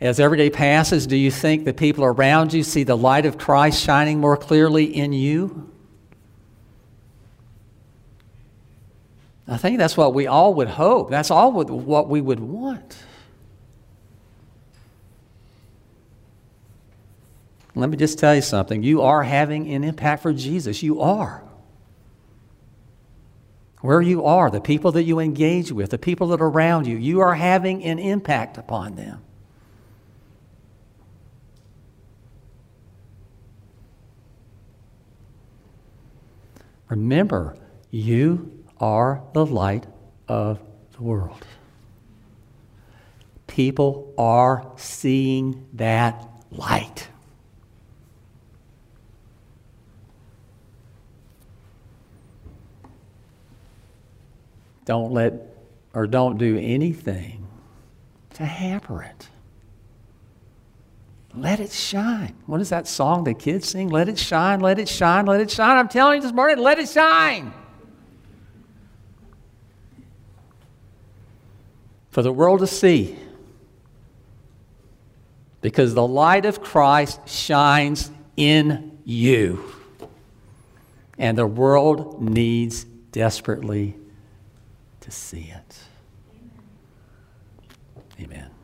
As 0.00 0.20
every 0.20 0.38
day 0.38 0.48
passes, 0.48 1.08
do 1.08 1.16
you 1.16 1.32
think 1.32 1.64
the 1.64 1.74
people 1.74 2.04
around 2.04 2.52
you 2.52 2.62
see 2.62 2.84
the 2.84 2.96
light 2.96 3.26
of 3.26 3.36
Christ 3.36 3.82
shining 3.82 4.20
more 4.20 4.36
clearly 4.36 4.84
in 4.84 5.12
you? 5.12 5.72
I 9.48 9.56
think 9.56 9.78
that's 9.78 9.96
what 9.96 10.14
we 10.14 10.28
all 10.28 10.54
would 10.54 10.68
hope. 10.68 11.10
That's 11.10 11.32
all 11.32 11.50
what 11.50 12.08
we 12.08 12.20
would 12.20 12.38
want. 12.38 12.96
Let 17.76 17.90
me 17.90 17.98
just 17.98 18.18
tell 18.18 18.34
you 18.34 18.40
something. 18.40 18.82
You 18.82 19.02
are 19.02 19.22
having 19.22 19.70
an 19.72 19.84
impact 19.84 20.22
for 20.22 20.32
Jesus. 20.32 20.82
You 20.82 21.02
are. 21.02 21.44
Where 23.82 24.00
you 24.00 24.24
are, 24.24 24.50
the 24.50 24.62
people 24.62 24.92
that 24.92 25.02
you 25.02 25.18
engage 25.18 25.70
with, 25.70 25.90
the 25.90 25.98
people 25.98 26.28
that 26.28 26.40
are 26.40 26.48
around 26.48 26.86
you, 26.86 26.96
you 26.96 27.20
are 27.20 27.34
having 27.34 27.84
an 27.84 27.98
impact 27.98 28.56
upon 28.56 28.96
them. 28.96 29.22
Remember, 36.88 37.58
you 37.90 38.64
are 38.80 39.22
the 39.34 39.44
light 39.44 39.86
of 40.28 40.60
the 40.92 41.02
world. 41.02 41.44
People 43.46 44.14
are 44.16 44.72
seeing 44.76 45.66
that 45.74 46.26
light. 46.50 47.08
Don't 54.86 55.12
let 55.12 55.34
or 55.92 56.06
don't 56.06 56.38
do 56.38 56.56
anything 56.56 57.46
to 58.34 58.44
hamper 58.46 59.02
it. 59.02 59.28
Let 61.34 61.60
it 61.60 61.70
shine. 61.70 62.34
What 62.46 62.62
is 62.62 62.70
that 62.70 62.86
song 62.88 63.24
the 63.24 63.34
kids 63.34 63.68
sing? 63.68 63.88
Let 63.88 64.08
it 64.08 64.18
shine, 64.18 64.60
let 64.60 64.78
it 64.78 64.88
shine, 64.88 65.26
let 65.26 65.40
it 65.40 65.50
shine. 65.50 65.76
I'm 65.76 65.88
telling 65.88 66.16
you 66.16 66.22
this 66.22 66.32
morning, 66.32 66.58
let 66.58 66.78
it 66.78 66.88
shine. 66.88 67.52
For 72.10 72.22
the 72.22 72.32
world 72.32 72.60
to 72.60 72.66
see. 72.66 73.18
Because 75.60 75.92
the 75.92 76.06
light 76.06 76.46
of 76.46 76.62
Christ 76.62 77.28
shines 77.28 78.10
in 78.36 78.98
you. 79.04 79.62
And 81.18 81.36
the 81.36 81.46
world 81.46 82.22
needs 82.22 82.84
desperately 82.84 83.96
to 85.06 85.12
see 85.12 85.52
it. 85.54 85.78
Amen. 88.20 88.55